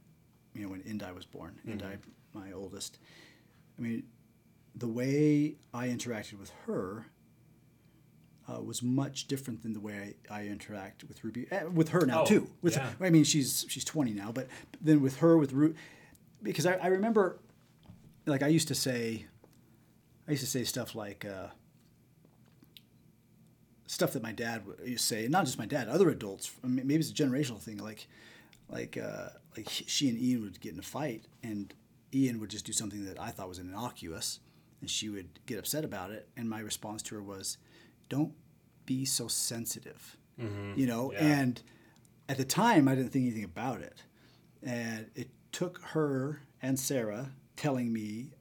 [0.54, 1.58] you know, when Indi was born.
[1.66, 1.98] Indai,
[2.34, 2.98] my oldest.
[3.78, 4.02] I mean,
[4.74, 7.06] the way I interacted with her
[8.48, 11.46] uh, was much different than the way I, I interact with Ruby.
[11.50, 12.48] eh, with her now Oh, too.
[12.62, 12.90] With yeah.
[13.00, 14.48] I mean, she's she's twenty now, but
[14.80, 15.74] then with her with Ruby,
[16.42, 17.38] because I, I remember,
[18.26, 19.26] like I used to say,
[20.26, 21.24] I used to say stuff like.
[21.24, 21.48] Uh,
[23.90, 26.52] Stuff that my dad would say, not just my dad, other adults.
[26.62, 27.78] I mean, maybe it's a generational thing.
[27.78, 28.06] Like,
[28.68, 31.72] like, uh, like she and Ian would get in a fight, and
[32.14, 34.40] Ian would just do something that I thought was innocuous,
[34.82, 36.28] and she would get upset about it.
[36.36, 37.56] And my response to her was,
[38.10, 38.34] "Don't
[38.84, 40.18] be so sensitive,"
[40.76, 41.10] you know.
[41.12, 41.40] Yeah.
[41.40, 41.62] And
[42.28, 44.04] at the time, I didn't think anything about it,
[44.62, 48.32] and it took her and Sarah telling me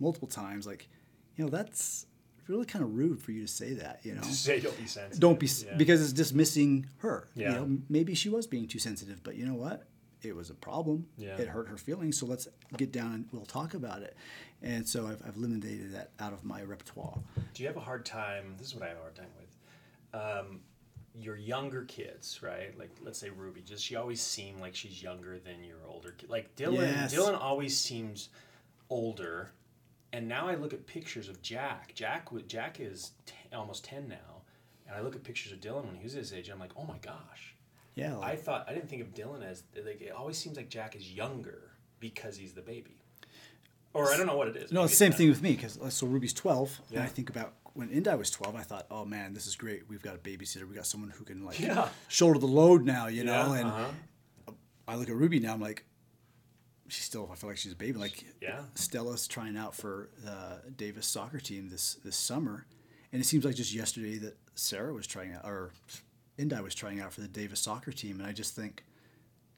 [0.00, 0.88] multiple times, like,
[1.36, 2.06] you know, that's
[2.48, 5.20] really kind of rude for you to say that, you know Say don't be sensitive.
[5.20, 5.76] don't be Yeah.
[5.76, 7.28] because it's dismissing her.
[7.34, 7.50] Yeah.
[7.50, 9.84] You know, maybe she was being too sensitive, but you know what?
[10.22, 11.06] It was a problem.
[11.16, 11.36] Yeah.
[11.36, 12.18] It hurt her feelings.
[12.18, 14.16] So let's get down and we'll talk about it.
[14.62, 17.18] And so I've, I've eliminated that out of my repertoire.
[17.54, 18.54] Do you have a hard time?
[18.58, 20.20] This is what I have a hard time with.
[20.20, 20.60] Um,
[21.20, 22.76] your younger kids, right?
[22.78, 23.60] Like, let's say Ruby.
[23.60, 26.30] Does she always seem like she's younger than your older kid?
[26.30, 26.74] Like Dylan.
[26.82, 27.14] Yes.
[27.14, 28.28] Dylan always seems
[28.90, 29.50] older.
[30.12, 31.92] And now I look at pictures of Jack.
[31.94, 32.28] Jack.
[32.46, 34.42] Jack is t- almost ten now,
[34.86, 36.46] and I look at pictures of Dylan when he was his age.
[36.48, 37.54] And I'm like, oh my gosh.
[37.94, 38.18] Yeah.
[38.20, 41.12] I thought I didn't think of Dylan as like it always seems like Jack is
[41.12, 43.02] younger because he's the baby,
[43.92, 44.70] or I don't know what it is.
[44.72, 46.80] no, it's the same thing with me because so Ruby's 12.
[46.90, 49.88] And I think about when Indai was 12, I thought, oh man, this is great.
[49.88, 50.68] We've got a babysitter.
[50.68, 51.88] We got someone who can like Yeah.
[52.08, 53.52] shoulder the load now, you know?
[53.52, 54.52] Yeah, and uh-huh.
[54.86, 55.84] I look at Ruby now, I'm like,
[56.88, 57.98] she's still, I feel like she's a baby.
[57.98, 58.60] Like, Yeah.
[58.74, 62.66] Stella's trying out for the Davis soccer team this, this summer.
[63.12, 65.72] And it seems like just yesterday that Sarah was trying out, or
[66.36, 68.18] Indi was trying out for the Davis soccer team.
[68.20, 68.84] And I just think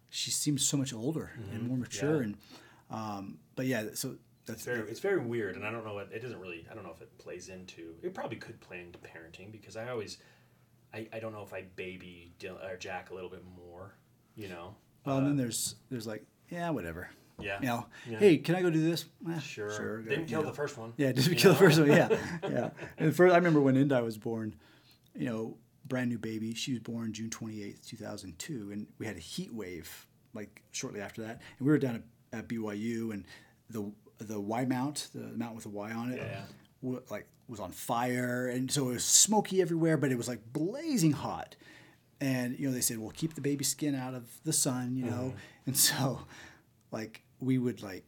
[0.09, 2.21] she seems so much older and more mature.
[2.21, 2.21] Mm-hmm.
[2.23, 2.25] Yeah.
[2.25, 2.37] And,
[3.19, 4.17] um, but yeah, so
[4.47, 6.67] that's It's very, it's very weird, and I don't know what it doesn't really.
[6.71, 7.95] I don't know if it plays into.
[8.03, 10.19] It probably could play into parenting because I always,
[10.93, 13.95] I, I don't know if I baby Dylan, or Jack a little bit more,
[14.35, 14.75] you know.
[15.05, 17.11] well, and then there's, there's like, yeah, whatever.
[17.43, 17.59] Yeah.
[17.61, 18.19] You know, Yeah.
[18.19, 19.05] hey, can I go do this?
[19.31, 19.71] Eh, Sure.
[19.71, 20.03] sure.
[20.03, 20.49] go, Didn't kill know.
[20.49, 20.93] the first one.
[20.97, 21.89] Yeah, you kill the first one.
[21.89, 22.09] Yeah,
[22.43, 22.71] yeah.
[22.99, 24.55] And first, I remember when Indai was born.
[25.15, 26.55] You know, brand new baby.
[26.55, 30.07] She was born June twenty eighth, two thousand two, and we had a heat wave
[30.35, 31.41] like shortly after that.
[31.59, 31.97] And we were down
[32.33, 33.25] at, at BYU, and
[33.69, 36.19] the the Y mount, the mount with a Y on it,
[36.83, 40.41] Yeah, like was on fire, and so it was smoky everywhere, but it was like
[40.53, 41.57] blazing hot.
[42.21, 45.07] And you know, they said, "Well, keep the baby skin out of the sun," you
[45.07, 45.33] know.
[45.67, 46.21] And so,
[46.93, 48.05] like, we would like,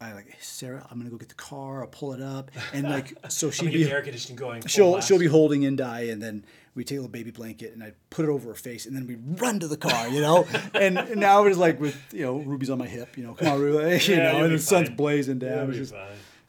[0.00, 0.86] I like Sarah.
[0.90, 1.80] I'm gonna go get the car.
[1.82, 4.66] I'll pull it up, and like so she'd be air conditioning going.
[4.66, 5.08] she'll blast.
[5.08, 6.44] she'll be holding Indai, and then
[6.74, 9.06] we take a little baby blanket, and I put it over her face, and then
[9.06, 10.46] we run to the car, you know.
[10.74, 13.48] and, and now it's like with you know Ruby's on my hip, you know, come
[13.48, 15.68] on, Ruby, you Yeah, know, and the sun's blazing down.
[15.70, 15.94] It's just-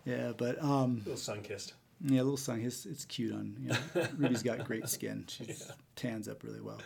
[0.06, 1.74] yeah, but um, little sun kissed.
[2.04, 3.56] yeah, little son, his it's cute on.
[3.60, 5.26] You know, Ruby's got great skin.
[5.28, 5.48] She
[5.96, 6.80] tans up really well.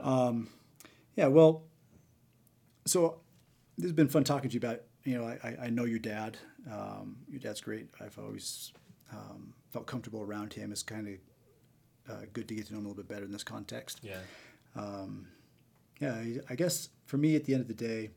[0.00, 0.48] Um,
[1.16, 1.64] yeah, well,
[2.86, 3.18] so
[3.76, 4.80] this has been fun talking to you about.
[5.04, 6.36] You know, I, I- know your dad.
[6.70, 7.88] Um, your dad's great.
[8.00, 8.72] I've always
[9.12, 10.72] um, felt comfortable around him.
[10.72, 13.30] It's kind of uh, good to get to know him a little bit better in
[13.32, 14.00] this context.
[14.02, 14.18] Yeah.
[16.00, 18.10] Yeah, I- I guess for me, at the end of the day,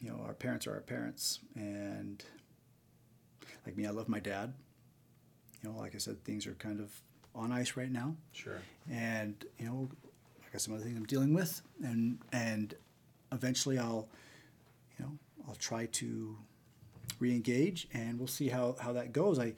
[0.00, 2.22] you know, our parents are our parents, and
[3.64, 4.52] like me, I love my dad.
[5.62, 6.90] You know, like I said, things are kind of
[7.34, 8.58] on ice right now, Sure.
[8.90, 9.88] and you know,
[10.46, 12.74] I got some other things I'm dealing with, and and
[13.32, 14.08] eventually I'll,
[14.98, 15.12] you know,
[15.48, 16.36] I'll try to
[17.18, 19.38] re-engage, and we'll see how how that goes.
[19.38, 19.54] I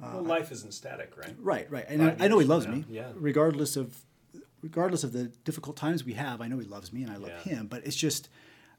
[0.00, 1.34] well, life isn't static, right?
[1.38, 2.84] Right, right, and I, I know he loves me.
[2.88, 3.10] yeah.
[3.14, 3.96] Regardless of,
[4.60, 7.30] regardless of the difficult times we have, I know he loves me, and I love
[7.30, 7.38] Yeah.
[7.52, 7.66] him.
[7.68, 8.28] But it's just,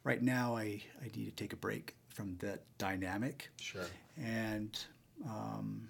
[0.03, 3.85] right now, I I need to take a break from that dynamic, Sure.
[4.17, 4.77] and,
[5.25, 5.87] um,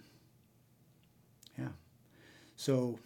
[1.57, 1.69] yeah.
[2.55, 2.99] So,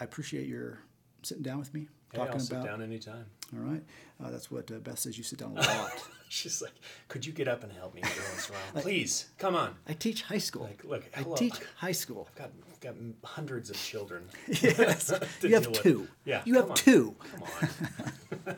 [0.00, 0.78] I appreciate your
[1.22, 2.66] sitting down with me, Hey, talking I'll sit about.
[2.66, 3.26] down anytime.
[3.52, 3.82] All right,
[4.22, 5.18] uh, that's what uh, Beth says.
[5.18, 5.92] You sit down a lot.
[6.28, 6.72] She's like,
[7.08, 8.82] could you get up and help me every once in a while?
[8.82, 9.74] Please, come on.
[9.88, 10.62] I teach high school.
[10.62, 12.28] Like, look, I teach high school.
[12.30, 12.94] I've got, I've got
[13.24, 14.28] hundreds of children.
[14.62, 15.82] Yes, you have with.
[15.82, 16.06] two.
[16.24, 16.76] Yeah, you have on.
[16.76, 17.16] two.
[17.32, 17.42] Come
[18.46, 18.56] on.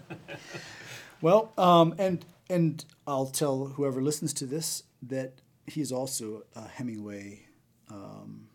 [1.21, 5.35] Well, um, and and I'll tell whoever listens to this that
[5.67, 7.47] he's also a Hemingway
[7.91, 8.49] um,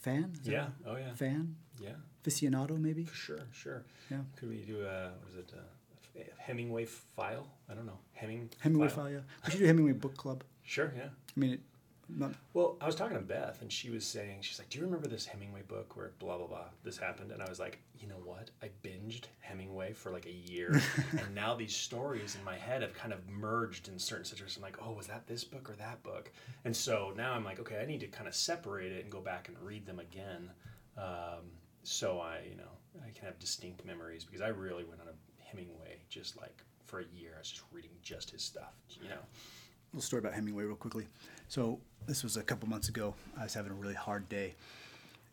[0.00, 0.32] fan.
[0.44, 0.66] That Yeah.
[0.86, 1.12] Oh, yeah.
[1.14, 1.90] Fan, Yeah.
[2.22, 3.06] Aficionado, maybe.
[3.12, 3.84] Sure, sure.
[4.10, 4.18] Yeah.
[4.36, 7.46] Could we do a, what is it, a Hemingway file?
[7.70, 7.98] I don't know.
[8.12, 9.04] Heming Hemingway file?
[9.04, 9.12] file.
[9.12, 10.44] Yeah, we should do Hemingway book club.
[10.62, 11.08] Sure, yeah.
[11.36, 11.60] I mean, it,
[12.08, 14.84] not, Well, I was talking to Beth, and she was saying, she's like, "Do you
[14.84, 18.08] remember this Hemingway book where blah blah blah this happened?" And I was like, "You
[18.08, 18.50] know what?
[18.62, 20.80] I binged Hemingway for like a year,
[21.12, 24.56] and now these stories in my head have kind of merged in certain situations.
[24.56, 26.32] I'm like, oh, was that this book or that book?
[26.64, 29.20] And so now I'm like, okay, I need to kind of separate it and go
[29.20, 30.50] back and read them again,
[30.98, 31.46] um,
[31.90, 32.70] so I, you know,
[33.04, 37.00] I can have distinct memories because I really went on a Hemingway just like for
[37.00, 37.32] a year.
[37.34, 39.16] I was just reading just his stuff, you know.
[39.16, 41.08] A little story about Hemingway real quickly.
[41.48, 43.14] So this was a couple months ago.
[43.36, 44.54] I was having a really hard day,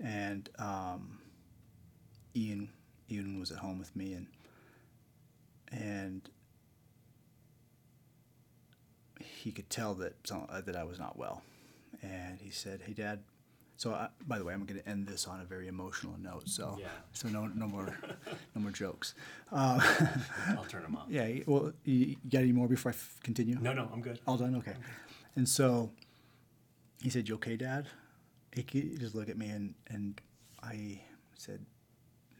[0.03, 1.19] and um,
[2.35, 2.69] Ian
[3.11, 4.27] Ian was at home with me, and
[5.71, 6.27] and
[9.19, 10.15] he could tell that
[10.65, 11.43] that I was not well,
[12.01, 13.19] and he said, "Hey, Dad."
[13.77, 16.49] So, I, by the way, I'm going to end this on a very emotional note.
[16.49, 16.87] So, Yeah.
[17.13, 17.95] so no, no more,
[18.55, 19.13] no more jokes.
[19.51, 19.79] Um,
[20.49, 21.05] I'll turn them off.
[21.09, 21.27] yeah.
[21.45, 23.55] Well, you, got any more before I f- continue?
[23.61, 24.19] No, no, I'm good.
[24.27, 24.55] All done?
[24.55, 24.73] Okay.
[25.35, 25.91] And so
[27.03, 27.85] he said, You okay, Dad?
[28.51, 30.19] He he just looked at me and, and
[30.63, 31.01] I
[31.35, 31.63] said,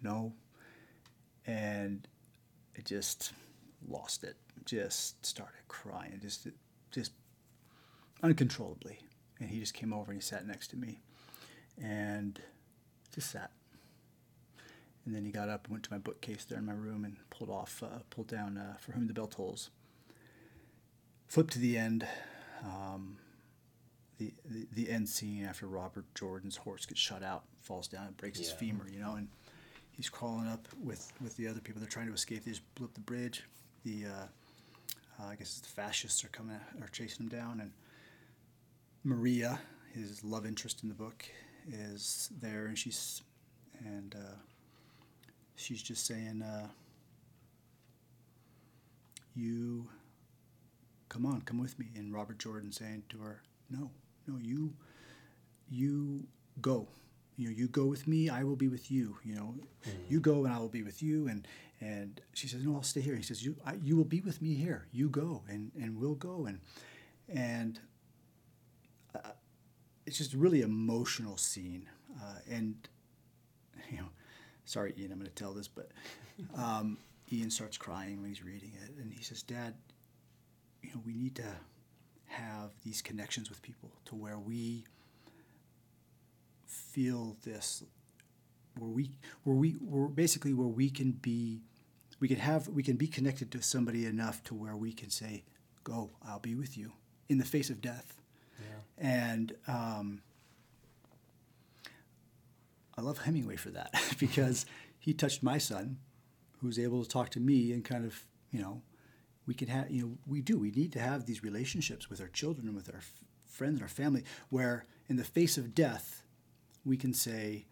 [0.01, 0.33] No.
[1.45, 2.07] And
[2.73, 3.33] it just
[3.87, 4.37] lost it.
[4.65, 6.17] Just started crying.
[6.19, 6.47] Just,
[6.89, 7.11] just
[8.23, 8.99] uncontrollably.
[9.39, 10.99] And he just came over and he sat next to me
[11.81, 12.39] and
[13.13, 13.51] just sat.
[15.05, 17.17] And then he got up and went to my bookcase there in my room and
[17.29, 19.69] pulled off, uh, pulled down uh, For Whom the Bell Tolls.
[21.27, 22.05] Flipped to the end
[22.63, 23.17] um,
[24.17, 28.17] the, the the end scene after robert jordan's horse gets shot out falls down and
[28.17, 29.27] breaks his femur you know and
[29.97, 31.81] he's crawling up with with the other people.
[31.81, 32.45] They're trying to escape.
[32.45, 33.43] They just blew up the bridge.
[33.83, 34.27] The uh,
[35.19, 37.59] uh, i guess the fascists are coming are chasing him down.
[37.59, 37.71] And
[39.03, 39.59] maria
[39.93, 41.25] his love interest in the book
[41.67, 43.21] is there and she's
[43.85, 44.35] and uh,
[45.55, 46.67] she's just saying uh,
[49.35, 49.87] you
[51.09, 51.87] come on, come with me.
[51.95, 53.89] And Robert Jordan saying to her, no,
[54.27, 54.73] no, you,
[55.69, 56.27] you
[56.61, 56.87] go.
[57.37, 59.17] You know, you go with me, I will be with you.
[59.23, 59.55] You know,
[60.09, 61.27] you go and I will be with you.
[61.27, 61.47] And
[61.79, 63.15] and she says, no, I'll stay here.
[63.15, 64.87] He says, you, I, you will be with me here.
[64.91, 66.47] You go, and and we'll go.
[66.47, 66.59] And
[67.29, 67.79] and
[70.07, 71.87] it's just a really emotional scene.
[72.19, 72.75] Uh, and
[73.91, 74.07] you know,
[74.65, 75.91] sorry, Ian, I'm going to tell this, but
[76.57, 76.97] um,
[77.31, 79.75] Ian starts crying when he's reading it, and he says, Dad,
[80.81, 81.45] you know, we need to
[82.25, 84.85] have these connections with people to where we
[86.65, 87.83] feel this,
[88.79, 89.11] where we,
[89.43, 91.61] where we, where basically where we can be,
[92.19, 95.43] we can have, we can be connected to somebody enough to where we can say,
[95.83, 96.93] "Go, I'll be with you,"
[97.27, 98.16] in the face of death.
[98.97, 99.55] And.
[99.67, 100.21] Um,
[102.97, 104.65] I love Hemingway for that because
[104.97, 105.99] he touched my son,
[106.59, 108.81] who was able to talk to me and kind of, you know,
[109.45, 110.57] we can have, you know, we do.
[110.57, 113.83] We need to have these relationships with our children and with our f- friends and
[113.83, 116.23] our family where, in the face of death,
[116.83, 117.65] we can say,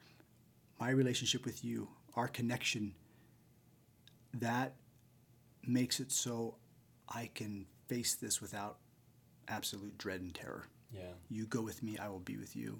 [0.79, 2.93] My relationship with you, our connection,
[4.33, 4.75] that
[5.65, 6.55] makes it so
[7.09, 8.77] I can face this without
[9.47, 10.67] absolute dread and terror.
[10.93, 11.01] Yeah.
[11.29, 12.79] You go with me, I will be with you.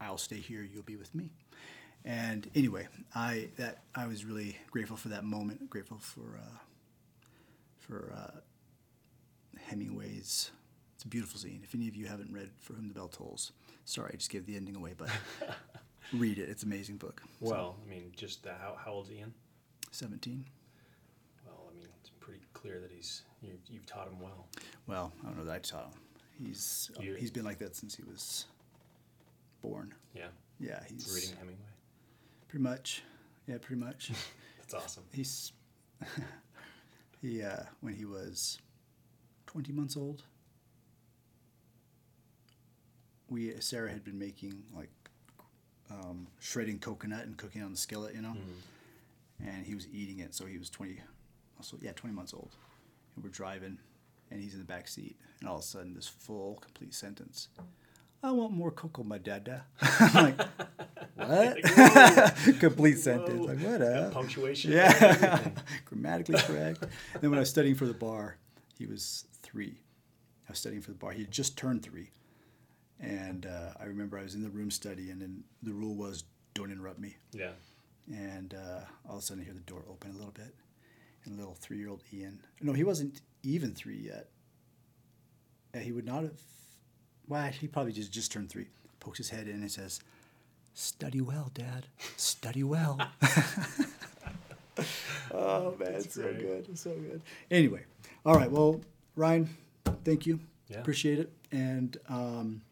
[0.00, 1.30] I'll stay here, you'll be with me.
[2.04, 5.68] And anyway, I that I was really grateful for that moment.
[5.68, 6.58] Grateful for uh,
[7.78, 8.40] for uh,
[9.58, 10.50] Hemingway's.
[10.94, 11.60] It's a beautiful scene.
[11.62, 13.52] If any of you haven't read For Whom the Bell Tolls,
[13.86, 15.08] sorry, I just gave the ending away, but
[16.12, 16.48] read it.
[16.50, 17.22] It's an amazing book.
[17.40, 19.34] Well, I mean, just the, how how old's Ian?
[19.90, 20.46] Seventeen.
[21.46, 24.46] Well, I mean, it's pretty clear that he's you, you've taught him well.
[24.86, 25.92] Well, I don't know that I taught him.
[26.42, 28.46] He's You- he's been like that since he was
[29.62, 29.94] born.
[30.14, 30.28] Yeah.
[30.58, 31.64] Yeah, he's Reading Hemingway.
[32.48, 33.02] pretty much.
[33.46, 34.10] Yeah, pretty much.
[34.58, 35.04] That's awesome.
[35.12, 35.52] he's
[37.20, 38.58] he uh, when he was
[39.46, 40.22] 20 months old
[43.28, 44.90] we sarah had been making like
[45.90, 48.36] um, shredding coconut and cooking on the skillet you know
[49.44, 51.00] and he was eating it so he was 20
[51.58, 52.54] also yeah 20 months old
[53.16, 53.78] and we're driving
[54.30, 57.48] and he's in the back seat and all of a sudden this full complete sentence
[58.22, 60.40] i want more cocoa my dada i'm like
[61.14, 61.58] what
[62.60, 63.46] complete sentence Whoa.
[63.46, 64.72] like what up punctuation.
[64.72, 65.48] yeah,
[65.84, 66.82] grammatically correct.
[66.82, 68.36] and then when I was studying for the bar,
[68.78, 69.80] he was three.
[70.48, 71.12] I was studying for the bar.
[71.12, 72.10] He had just turned three,
[72.98, 76.24] and uh, I remember I was in the room studying, and the rule was
[76.54, 77.16] don't interrupt me.
[77.32, 77.50] yeah.
[78.10, 80.54] And uh, all of a sudden, I hear the door open a little bit,
[81.24, 82.40] and a little three-year-old Ian.
[82.62, 84.28] No, he wasn't even three yet.
[85.74, 86.40] Yeah, he would not have.
[87.28, 88.66] Well, he probably just just turned three.
[88.98, 90.00] Pokes his head in and says,
[90.74, 91.86] "Study well, Dad.
[92.16, 93.00] Study well."
[95.32, 96.38] oh man, it's so great.
[96.40, 97.22] good, so good.
[97.50, 97.84] Anyway,
[98.26, 98.50] all right.
[98.50, 98.80] Well,
[99.16, 99.48] Ryan,
[100.04, 100.40] thank you.
[100.68, 100.78] Yeah.
[100.78, 102.62] Appreciate it, and um,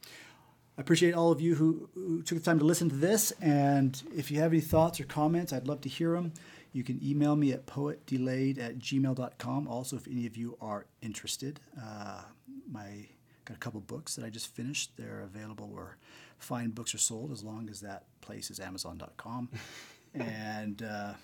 [0.79, 3.33] I appreciate all of you who, who took the time to listen to this.
[3.41, 6.33] And if you have any thoughts or comments, I'd love to hear them.
[6.73, 9.69] You can email me at poetdelayed at gmail.com.
[9.69, 12.23] Also, if any of you are interested, uh,
[12.71, 13.07] my
[13.45, 14.93] got a couple books that I just finished.
[14.97, 15.97] They're available where
[16.39, 19.49] fine books are sold, as long as that place is Amazon.com.
[20.15, 21.15] and uh,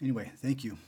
[0.00, 0.78] anyway, thank you.